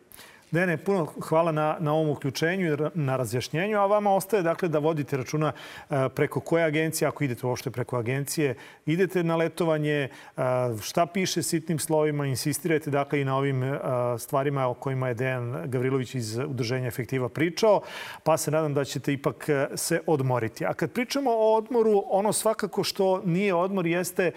Dene, 0.51 0.77
puno 0.77 1.07
hvala 1.29 1.53
na, 1.53 1.77
na 1.81 1.93
ovom 1.93 2.09
uključenju 2.09 2.73
i 2.73 2.77
na 2.95 3.17
razjašnjenju, 3.17 3.79
a 3.79 3.87
vama 3.87 4.15
ostaje 4.15 4.43
dakle 4.43 4.69
da 4.69 4.79
vodite 4.79 5.17
računa 5.17 5.53
e, 5.53 6.09
preko 6.09 6.41
koje 6.41 6.65
agencije, 6.65 7.09
ako 7.09 7.25
idete 7.25 7.47
uopšte 7.47 7.71
preko 7.71 7.97
agencije, 7.99 8.55
idete 8.87 9.25
na 9.25 9.37
letovanje, 9.37 10.09
e, 10.09 10.09
šta 10.83 11.07
piše 11.07 11.43
sitnim 11.43 11.79
slovima, 11.79 12.27
insistirate 12.27 12.91
dakle 12.91 13.21
i 13.21 13.25
na 13.25 13.37
ovim 13.37 13.63
e, 13.63 13.79
stvarima 14.19 14.67
o 14.67 14.75
kojima 14.75 15.09
je 15.09 15.15
Dejan 15.15 15.63
Gavrilović 15.67 16.15
iz 16.15 16.39
Udruženja 16.39 16.87
Efektiva 16.87 17.29
pričao, 17.29 17.81
pa 18.23 18.37
se 18.37 18.51
nadam 18.51 18.75
da 18.75 18.85
ćete 18.85 19.13
ipak 19.13 19.49
se 19.75 20.01
odmoriti. 20.07 20.67
A 20.67 20.75
kad 20.75 20.93
pričamo 20.93 21.31
o 21.31 21.57
odmoru, 21.57 22.05
ono 22.07 22.33
svakako 22.33 22.85
što 22.85 23.23
nije 23.25 23.55
odmor 23.55 23.87
jeste 23.87 24.31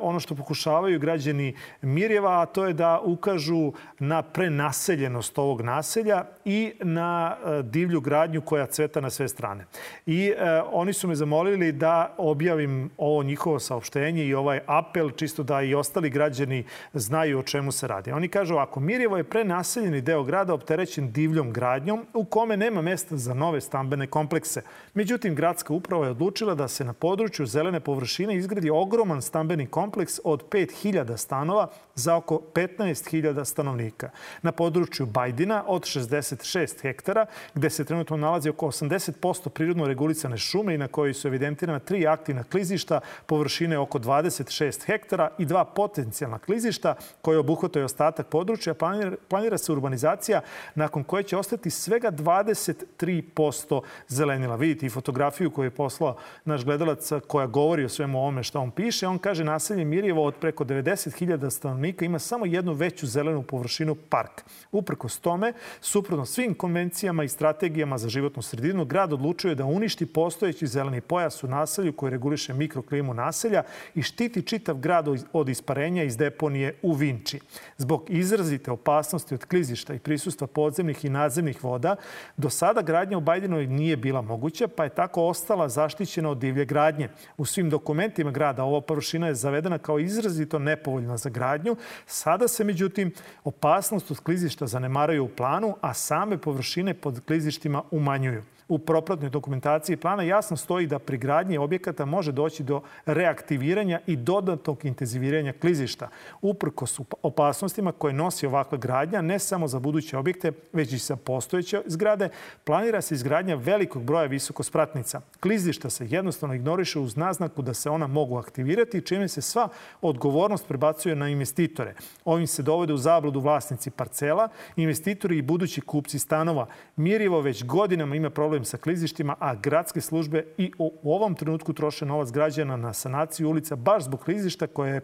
ono 0.00 0.20
što 0.20 0.34
pokušavaju 0.34 0.98
građani 1.00 1.54
Mirjeva, 1.82 2.42
a 2.42 2.46
to 2.46 2.66
je 2.66 2.72
da 2.72 3.00
ukažu 3.00 3.72
na 3.98 4.22
prenaseljenost 4.22 5.39
ovog 5.40 5.60
naselja 5.60 6.24
i 6.44 6.72
na 6.80 7.36
e, 7.44 7.62
divlju 7.62 8.00
gradnju 8.00 8.40
koja 8.40 8.66
cveta 8.66 9.00
na 9.00 9.10
sve 9.10 9.28
strane. 9.28 9.64
I 10.06 10.28
e, 10.28 10.62
oni 10.72 10.92
su 10.92 11.08
me 11.08 11.14
zamolili 11.14 11.72
da 11.72 12.14
objavim 12.18 12.90
ovo 12.98 13.22
njihovo 13.22 13.58
saopštenje 13.58 14.24
i 14.24 14.34
ovaj 14.34 14.60
apel, 14.66 15.10
čisto 15.10 15.42
da 15.42 15.62
i 15.62 15.74
ostali 15.74 16.10
građani 16.10 16.64
znaju 16.94 17.38
o 17.38 17.42
čemu 17.42 17.72
se 17.72 17.86
radi. 17.86 18.12
Oni 18.12 18.28
kažu, 18.28 18.56
ako 18.56 18.80
Mirjevo 18.80 19.16
je 19.16 19.24
prenaseljeni 19.24 20.00
deo 20.00 20.24
grada 20.24 20.54
opterećen 20.54 21.12
divljom 21.12 21.52
gradnjom 21.52 22.06
u 22.14 22.24
kome 22.24 22.56
nema 22.56 22.82
mesta 22.82 23.16
za 23.16 23.34
nove 23.34 23.60
stambene 23.60 24.06
komplekse. 24.06 24.62
Međutim, 24.94 25.34
gradska 25.34 25.72
uprava 25.74 26.04
je 26.04 26.10
odlučila 26.10 26.54
da 26.54 26.68
se 26.68 26.84
na 26.84 26.92
području 26.92 27.46
zelene 27.46 27.80
površine 27.80 28.36
izgradi 28.36 28.70
ogroman 28.70 29.22
stambeni 29.22 29.66
kompleks 29.66 30.20
od 30.24 30.48
5000 30.48 31.16
stanova 31.16 31.70
za 31.94 32.16
oko 32.16 32.40
15.000 32.54 33.44
stanovnika. 33.44 34.10
Na 34.42 34.52
području 34.52 35.06
Bajdina 35.30 35.64
od 35.66 35.82
66 35.82 36.82
hektara, 36.82 37.26
gde 37.54 37.70
se 37.70 37.84
trenutno 37.84 38.16
nalazi 38.16 38.48
oko 38.48 38.66
80% 38.66 39.48
prirodno 39.48 39.86
regulisane 39.86 40.38
šume 40.38 40.74
i 40.74 40.78
na 40.78 40.88
kojoj 40.88 41.14
su 41.14 41.28
evidentirana 41.28 41.78
tri 41.78 42.06
aktivna 42.06 42.42
klizišta 42.42 43.00
površine 43.26 43.78
oko 43.78 43.98
26 43.98 44.86
hektara 44.86 45.30
i 45.38 45.44
dva 45.44 45.64
potencijalna 45.64 46.38
klizišta 46.38 46.94
koje 47.22 47.38
obuhvataju 47.38 47.84
ostatak 47.84 48.26
područja, 48.26 48.74
planira, 48.74 49.12
planira 49.28 49.58
se 49.58 49.72
urbanizacija 49.72 50.40
nakon 50.74 51.04
koje 51.04 51.22
će 51.22 51.36
ostati 51.36 51.70
svega 51.70 52.10
23% 52.10 53.80
zelenila. 54.08 54.56
Vidite 54.56 54.86
i 54.86 54.90
fotografiju 54.90 55.50
koju 55.50 55.64
je 55.64 55.70
poslao 55.70 56.16
naš 56.44 56.64
gledalac 56.64 57.10
koja 57.26 57.46
govori 57.46 57.84
o 57.84 57.88
svemu 57.88 58.18
ovome 58.18 58.42
što 58.42 58.60
on 58.60 58.70
piše. 58.70 59.06
On 59.06 59.18
kaže 59.18 59.44
naselje 59.44 59.84
Mirjevo 59.84 60.24
od 60.24 60.34
preko 60.34 60.64
90.000 60.64 61.50
stanovnika 61.50 62.04
ima 62.04 62.18
samo 62.18 62.46
jednu 62.46 62.72
veću 62.72 63.06
zelenu 63.06 63.42
površinu 63.42 63.94
park. 63.94 64.42
Uprkos 64.72 65.19
tome, 65.20 65.52
suprotno 65.80 66.26
svim 66.26 66.54
konvencijama 66.54 67.24
i 67.24 67.28
strategijama 67.28 67.98
za 67.98 68.08
životnu 68.08 68.42
sredinu, 68.42 68.84
grad 68.84 69.12
odlučuje 69.12 69.54
da 69.54 69.64
uništi 69.64 70.06
postojeći 70.06 70.66
zeleni 70.66 71.00
pojas 71.00 71.44
u 71.44 71.48
naselju 71.48 71.92
koji 71.92 72.10
reguliše 72.10 72.54
mikroklimu 72.54 73.14
naselja 73.14 73.62
i 73.94 74.02
štiti 74.02 74.42
čitav 74.42 74.76
grad 74.76 75.08
od 75.32 75.48
isparenja 75.48 76.02
iz 76.02 76.16
deponije 76.16 76.74
u 76.82 76.92
Vinči. 76.92 77.40
Zbog 77.76 78.04
izrazite 78.08 78.70
opasnosti 78.70 79.34
od 79.34 79.44
klizišta 79.44 79.94
i 79.94 79.98
prisustva 79.98 80.46
podzemnih 80.46 81.04
i 81.04 81.10
nadzemnih 81.10 81.64
voda, 81.64 81.96
do 82.36 82.50
sada 82.50 82.82
gradnja 82.82 83.18
u 83.18 83.20
Bajdinoj 83.20 83.66
nije 83.66 83.96
bila 83.96 84.22
moguća, 84.22 84.68
pa 84.68 84.84
je 84.84 84.94
tako 84.94 85.22
ostala 85.22 85.68
zaštićena 85.68 86.30
od 86.30 86.38
divlje 86.38 86.64
gradnje. 86.64 87.08
U 87.36 87.44
svim 87.44 87.70
dokumentima 87.70 88.30
grada 88.30 88.64
ova 88.64 88.80
površina 88.80 89.26
je 89.26 89.34
zavedena 89.34 89.78
kao 89.78 89.98
izrazito 89.98 90.58
nepovoljna 90.58 91.16
za 91.16 91.30
gradnju. 91.30 91.76
Sada 92.06 92.48
se, 92.48 92.64
međutim, 92.64 93.12
opasnost 93.44 94.10
od 94.10 94.20
klizišta 94.20 94.66
zanemaraju 95.10 95.24
u 95.24 95.28
planu, 95.28 95.76
a 95.80 95.94
same 95.94 96.38
površine 96.38 96.94
pod 96.94 97.20
klizištima 97.26 97.82
umanjuju 97.90 98.42
u 98.70 98.78
propratnoj 98.78 99.30
dokumentaciji 99.30 99.96
plana 99.96 100.22
jasno 100.22 100.56
stoji 100.56 100.86
da 100.86 100.98
pri 100.98 101.18
gradnji 101.18 101.58
objekata 101.58 102.04
može 102.04 102.32
doći 102.32 102.62
do 102.62 102.82
reaktiviranja 103.06 104.00
i 104.06 104.16
dodatnog 104.16 104.84
intenziviranja 104.84 105.52
klizišta. 105.52 106.08
Uprkos 106.42 107.00
opasnostima 107.22 107.92
koje 107.92 108.14
nosi 108.14 108.46
ovakva 108.46 108.78
gradnja, 108.78 109.20
ne 109.22 109.38
samo 109.38 109.68
za 109.68 109.78
buduće 109.78 110.18
objekte, 110.18 110.52
već 110.72 110.92
i 110.92 110.98
sa 110.98 111.16
postojeće 111.16 111.82
zgrade, 111.86 112.28
planira 112.64 113.00
se 113.00 113.14
izgradnja 113.14 113.54
velikog 113.54 114.02
broja 114.02 114.26
visokospratnica. 114.26 115.20
Klizišta 115.40 115.90
se 115.90 116.06
jednostavno 116.10 116.54
ignoriše 116.54 117.00
uz 117.00 117.16
naznaku 117.16 117.62
da 117.62 117.74
se 117.74 117.90
ona 117.90 118.06
mogu 118.06 118.36
aktivirati, 118.36 119.06
čime 119.06 119.28
se 119.28 119.42
sva 119.42 119.68
odgovornost 120.00 120.68
prebacuje 120.68 121.16
na 121.16 121.28
investitore. 121.28 121.94
Ovim 122.24 122.46
se 122.46 122.62
dovode 122.62 122.92
u 122.92 122.96
zabludu 122.96 123.40
vlasnici 123.40 123.90
parcela, 123.90 124.48
investitori 124.76 125.38
i 125.38 125.42
budući 125.42 125.80
kupci 125.80 126.18
stanova. 126.18 126.66
Mirjevo 126.96 127.40
već 127.40 127.64
godinama 127.64 128.16
ima 128.16 128.30
problem 128.30 128.59
problem 128.60 128.64
sa 128.64 128.76
klizištima, 128.76 129.36
a 129.38 129.54
gradske 129.54 130.00
službe 130.00 130.44
i 130.58 130.72
u 130.78 131.14
ovom 131.14 131.34
trenutku 131.34 131.72
troše 131.72 132.06
novac 132.06 132.30
građana 132.30 132.76
na 132.76 132.92
sanaciju 132.92 133.48
ulica 133.48 133.76
baš 133.76 134.04
zbog 134.04 134.20
klizišta 134.20 134.66
koje 134.66 134.94
je 134.94 135.00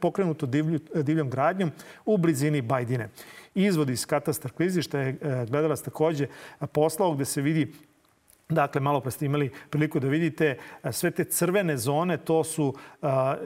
pokrenuto 0.00 0.46
divljom 0.94 1.30
gradnjom 1.30 1.70
u 2.04 2.18
blizini 2.18 2.62
Bajdine. 2.62 3.08
Izvod 3.54 3.90
iz 3.90 4.06
katastar 4.06 4.52
klizišta 4.52 4.98
je 4.98 5.08
e, 5.08 5.46
gledala 5.48 5.76
takođe 5.76 6.26
poslao 6.72 7.14
gde 7.14 7.24
se 7.24 7.42
vidi 7.42 7.72
Dakle, 8.48 8.80
malo 8.80 9.00
pre 9.00 9.10
ste 9.10 9.26
imali 9.26 9.50
priliku 9.70 10.00
da 10.00 10.08
vidite 10.08 10.58
sve 10.92 11.10
te 11.10 11.24
crvene 11.24 11.76
zone, 11.76 12.16
to 12.16 12.44
su 12.44 12.74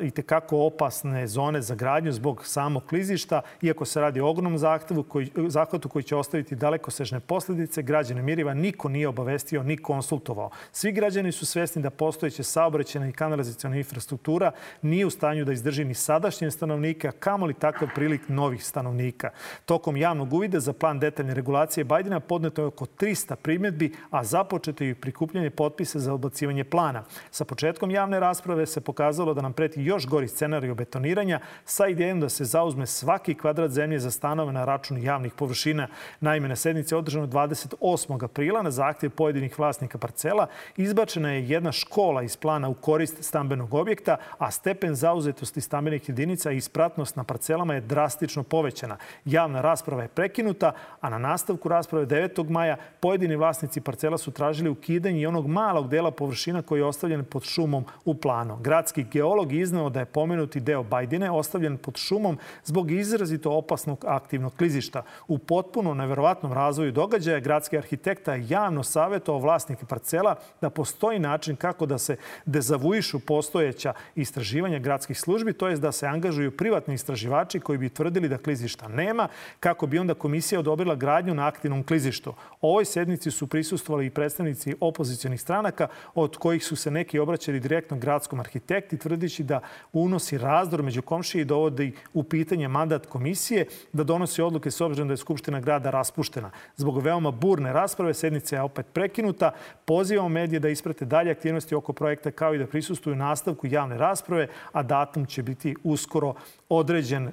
i 0.02 0.10
tekako 0.10 0.58
opasne 0.58 1.26
zone 1.26 1.62
za 1.62 1.74
gradnju 1.74 2.12
zbog 2.12 2.46
samog 2.46 2.86
klizišta. 2.86 3.40
Iako 3.62 3.84
se 3.84 4.00
radi 4.00 4.20
o 4.20 4.28
ogromnom 4.28 4.58
zahtevu, 4.58 5.02
koji, 5.02 5.30
zahvatu 5.48 5.88
koji 5.88 6.02
će 6.02 6.16
ostaviti 6.16 6.56
dalekosežne 6.56 7.20
posledice, 7.20 7.82
građane 7.82 8.22
Miriva 8.22 8.54
niko 8.54 8.88
nije 8.88 9.08
obavestio 9.08 9.62
ni 9.62 9.76
konsultovao. 9.76 10.50
Svi 10.72 10.92
građani 10.92 11.32
su 11.32 11.46
svesni 11.46 11.82
da 11.82 11.90
postojeće 11.90 12.42
saobraćena 12.42 13.08
i 13.08 13.12
kanalizacijona 13.12 13.76
infrastruktura 13.76 14.52
nije 14.82 15.06
u 15.06 15.10
stanju 15.10 15.44
da 15.44 15.52
izdrži 15.52 15.84
ni 15.84 15.94
sadašnje 15.94 16.50
stanovnika, 16.50 17.12
kamoli 17.12 17.54
takav 17.54 17.88
prilik 17.94 18.28
novih 18.28 18.64
stanovnika. 18.64 19.30
Tokom 19.64 19.96
javnog 19.96 20.32
uvida 20.32 20.60
za 20.60 20.72
plan 20.72 20.98
detaljne 20.98 21.34
regulacije 21.34 21.84
Bajdina 21.84 22.20
podneto 22.20 22.62
je 22.62 22.66
oko 22.66 22.86
300 22.86 23.34
primjedbi, 23.34 23.92
a 24.10 24.24
započeto 24.24 24.89
i 24.90 24.94
prikupljanje 24.94 25.50
potpisa 25.50 25.98
za 25.98 26.14
odbacivanje 26.14 26.64
plana. 26.64 27.04
Sa 27.30 27.44
početkom 27.44 27.90
javne 27.90 28.20
rasprave 28.20 28.66
se 28.66 28.80
pokazalo 28.80 29.34
da 29.34 29.42
nam 29.42 29.52
preti 29.52 29.82
još 29.82 30.06
gori 30.06 30.28
scenariju 30.28 30.74
betoniranja 30.74 31.40
sa 31.64 31.88
idejom 31.88 32.20
da 32.20 32.28
se 32.28 32.44
zauzme 32.44 32.86
svaki 32.86 33.34
kvadrat 33.34 33.70
zemlje 33.70 33.98
za 33.98 34.10
stanove 34.10 34.52
na 34.52 34.64
račun 34.64 35.02
javnih 35.02 35.32
površina. 35.32 35.88
Naime, 36.20 36.48
na 36.48 36.56
sednici 36.56 36.94
održano 36.94 37.26
28. 37.26 38.24
aprila 38.24 38.62
na 38.62 38.70
zahtjev 38.70 39.10
pojedinih 39.10 39.58
vlasnika 39.58 39.98
parcela 39.98 40.46
izbačena 40.76 41.32
je 41.32 41.48
jedna 41.48 41.72
škola 41.72 42.22
iz 42.22 42.36
plana 42.36 42.68
u 42.68 42.74
korist 42.74 43.22
stambenog 43.22 43.74
objekta, 43.74 44.16
a 44.38 44.50
stepen 44.50 44.94
zauzetosti 44.94 45.60
stambenih 45.60 46.08
jedinica 46.08 46.52
i 46.52 46.56
ispratnost 46.56 47.16
na 47.16 47.24
parcelama 47.24 47.74
je 47.74 47.80
drastično 47.80 48.42
povećana. 48.42 48.96
Javna 49.24 49.60
rasprava 49.60 50.02
je 50.02 50.08
prekinuta, 50.08 50.72
a 51.00 51.10
na 51.10 51.18
nastavku 51.18 51.68
rasprave 51.68 52.06
9. 52.06 52.50
maja 52.50 52.76
pojedini 53.00 53.36
vlasnici 53.36 53.80
parcela 53.80 54.18
su 54.18 54.30
tražili 54.30 54.70
ukidanje 54.80 55.28
onog 55.28 55.46
malog 55.46 55.88
dela 55.88 56.10
površina 56.10 56.62
koji 56.62 56.80
je 56.80 56.84
ostavljen 56.84 57.24
pod 57.24 57.42
šumom 57.44 57.84
u 58.04 58.14
planu. 58.14 58.56
Gradski 58.56 59.04
geolog 59.04 59.52
iznao 59.52 59.90
da 59.90 60.00
je 60.00 60.06
pomenuti 60.06 60.60
deo 60.60 60.82
Bajdine 60.82 61.30
ostavljen 61.30 61.76
pod 61.78 61.96
šumom 61.96 62.38
zbog 62.64 62.90
izrazito 62.90 63.52
opasnog 63.52 64.04
aktivnog 64.06 64.54
klizišta. 64.56 65.02
U 65.28 65.38
potpuno 65.38 65.94
neverovatnom 65.94 66.52
razvoju 66.52 66.92
događaja 66.92 67.40
gradski 67.40 67.78
arhitekta 67.78 68.34
javno 68.34 68.82
savjetovao 68.82 69.40
vlasnike 69.40 69.86
parcela 69.86 70.36
da 70.60 70.70
postoji 70.70 71.18
način 71.18 71.56
kako 71.56 71.86
da 71.86 71.98
se 71.98 72.16
dezavuišu 72.46 73.20
postojeća 73.20 73.92
istraživanja 74.14 74.78
gradskih 74.78 75.20
službi, 75.20 75.52
to 75.52 75.68
je 75.68 75.76
da 75.76 75.92
se 75.92 76.06
angažuju 76.06 76.56
privatni 76.56 76.94
istraživači 76.94 77.60
koji 77.60 77.78
bi 77.78 77.88
tvrdili 77.88 78.28
da 78.28 78.38
klizišta 78.38 78.88
nema, 78.88 79.28
kako 79.60 79.86
bi 79.86 79.98
onda 79.98 80.14
komisija 80.14 80.60
odobrila 80.60 80.94
gradnju 80.94 81.34
na 81.34 81.46
aktivnom 81.46 81.82
klizištu. 81.84 82.34
Ovoj 82.60 82.84
sednici 82.84 83.30
su 83.30 83.46
prisustovali 83.46 84.06
i 84.06 84.10
predstavnici 84.10 84.69
opozicijonih 84.80 85.40
stranaka, 85.40 85.88
od 86.14 86.36
kojih 86.36 86.64
su 86.64 86.76
se 86.76 86.90
neki 86.90 87.18
obraćali 87.18 87.60
direktno 87.60 87.96
gradskom 87.96 88.40
arhitekti, 88.40 88.98
tvrdići 88.98 89.44
da 89.44 89.60
unosi 89.92 90.38
razdor 90.38 90.82
među 90.82 91.02
komšije 91.02 91.42
i 91.42 91.44
dovodi 91.44 91.92
u 92.14 92.22
pitanje 92.22 92.68
mandat 92.68 93.06
komisije 93.06 93.66
da 93.92 94.04
donosi 94.04 94.42
odluke 94.42 94.70
s 94.70 94.80
obzirom 94.80 95.08
da 95.08 95.12
je 95.12 95.16
Skupština 95.16 95.60
grada 95.60 95.90
raspuštena. 95.90 96.50
Zbog 96.76 97.02
veoma 97.02 97.30
burne 97.30 97.72
rasprave 97.72 98.14
sednica 98.14 98.56
je 98.56 98.62
opet 98.62 98.86
prekinuta. 98.92 99.52
Pozivamo 99.84 100.28
medije 100.28 100.60
da 100.60 100.68
isprate 100.68 101.04
dalje 101.04 101.30
aktivnosti 101.30 101.74
oko 101.74 101.92
projekta 101.92 102.30
kao 102.30 102.54
i 102.54 102.58
da 102.58 102.66
prisustuju 102.66 103.16
nastavku 103.16 103.66
javne 103.66 103.98
rasprave, 103.98 104.48
a 104.72 104.82
datum 104.82 105.26
će 105.26 105.42
biti 105.42 105.76
uskoro 105.84 106.34
određen. 106.68 107.26
E, 107.28 107.32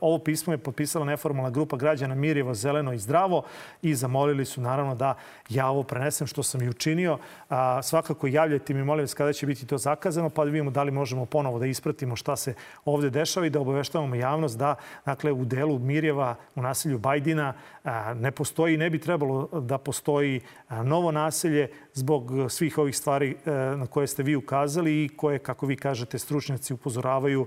ovo 0.00 0.18
pismo 0.18 0.52
je 0.52 0.58
potpisala 0.58 1.04
neformalna 1.04 1.50
grupa 1.50 1.76
građana 1.76 2.14
Mirjevo, 2.14 2.54
Zeleno 2.54 2.92
i 2.92 2.98
Zdravo 2.98 3.42
i 3.82 3.94
zamolili 3.94 4.44
su 4.44 4.60
naravno 4.60 4.94
da 4.94 5.14
ja 5.48 5.68
ovo 5.68 5.82
prenesem 5.82 6.26
što 6.26 6.42
sam 6.42 6.62
juče 6.62 6.77
učinio. 6.78 7.18
A, 7.48 7.82
svakako 7.82 8.26
javljajte 8.26 8.74
mi, 8.74 8.84
molim 8.84 9.02
vas, 9.02 9.14
kada 9.14 9.32
će 9.32 9.46
biti 9.46 9.66
to 9.66 9.78
zakazano, 9.78 10.30
pa 10.30 10.44
da 10.44 10.50
vidimo 10.50 10.70
da 10.70 10.82
li 10.82 10.90
možemo 10.90 11.26
ponovo 11.26 11.58
da 11.58 11.66
ispratimo 11.66 12.16
šta 12.16 12.36
se 12.36 12.54
ovde 12.84 13.10
dešava 13.10 13.46
i 13.46 13.50
da 13.50 13.60
obaveštavamo 13.60 14.14
javnost 14.14 14.58
da 14.58 14.74
dakle, 15.06 15.32
u 15.32 15.44
delu 15.44 15.78
Mirjeva, 15.78 16.36
u 16.54 16.62
naselju 16.62 16.98
Bajdina, 16.98 17.54
a, 17.84 18.14
ne 18.14 18.30
postoji, 18.30 18.76
ne 18.76 18.90
bi 18.90 18.98
trebalo 18.98 19.48
da 19.60 19.78
postoji 19.78 20.40
novo 20.84 21.10
naselje 21.12 21.68
zbog 21.94 22.30
svih 22.48 22.78
ovih 22.78 22.96
stvari 22.96 23.30
e, 23.30 23.50
na 23.76 23.86
koje 23.86 24.06
ste 24.06 24.22
vi 24.22 24.36
ukazali 24.36 25.04
i 25.04 25.08
koje, 25.08 25.38
kako 25.38 25.66
vi 25.66 25.76
kažete, 25.76 26.18
stručnjaci 26.18 26.74
upozoravaju 26.74 27.46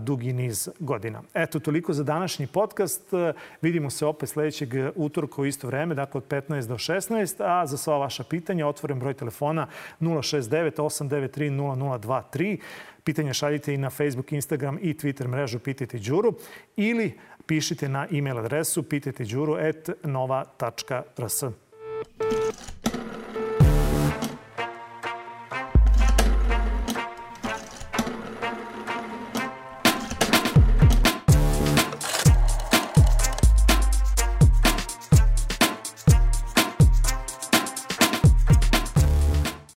dugi 0.00 0.32
niz 0.32 0.68
godina. 0.78 1.22
Eto, 1.34 1.60
toliko 1.60 1.92
za 1.92 2.02
današnji 2.02 2.46
podcast. 2.46 3.02
Vidimo 3.62 3.90
se 3.90 4.06
opet 4.06 4.28
sledećeg 4.28 4.74
utorka 4.94 5.42
u 5.42 5.46
isto 5.46 5.66
vreme, 5.66 5.94
dakle 5.94 6.18
od 6.18 6.28
15 6.28 6.66
do 6.66 6.74
16, 6.74 7.42
a 7.44 7.66
za 7.66 7.76
sva 7.76 7.98
vaša 7.98 8.24
pitanja 8.24 8.63
otvoren 8.66 8.98
broj 8.98 9.14
telefona 9.14 9.66
069 10.00 10.76
893 10.76 11.50
0023. 11.50 12.58
Pitanja 13.04 13.32
šaljite 13.32 13.74
i 13.74 13.78
na 13.78 13.90
Facebook, 13.90 14.32
Instagram 14.32 14.78
i 14.80 14.94
Twitter 14.94 15.28
mrežu 15.28 15.58
Pitajte 15.58 15.98
Đuru 15.98 16.34
ili 16.76 17.18
pišite 17.46 17.88
na 17.88 18.06
e-mail 18.12 18.38
adresu 18.38 18.82
pitajteđuru.nova.rs. 18.82 21.44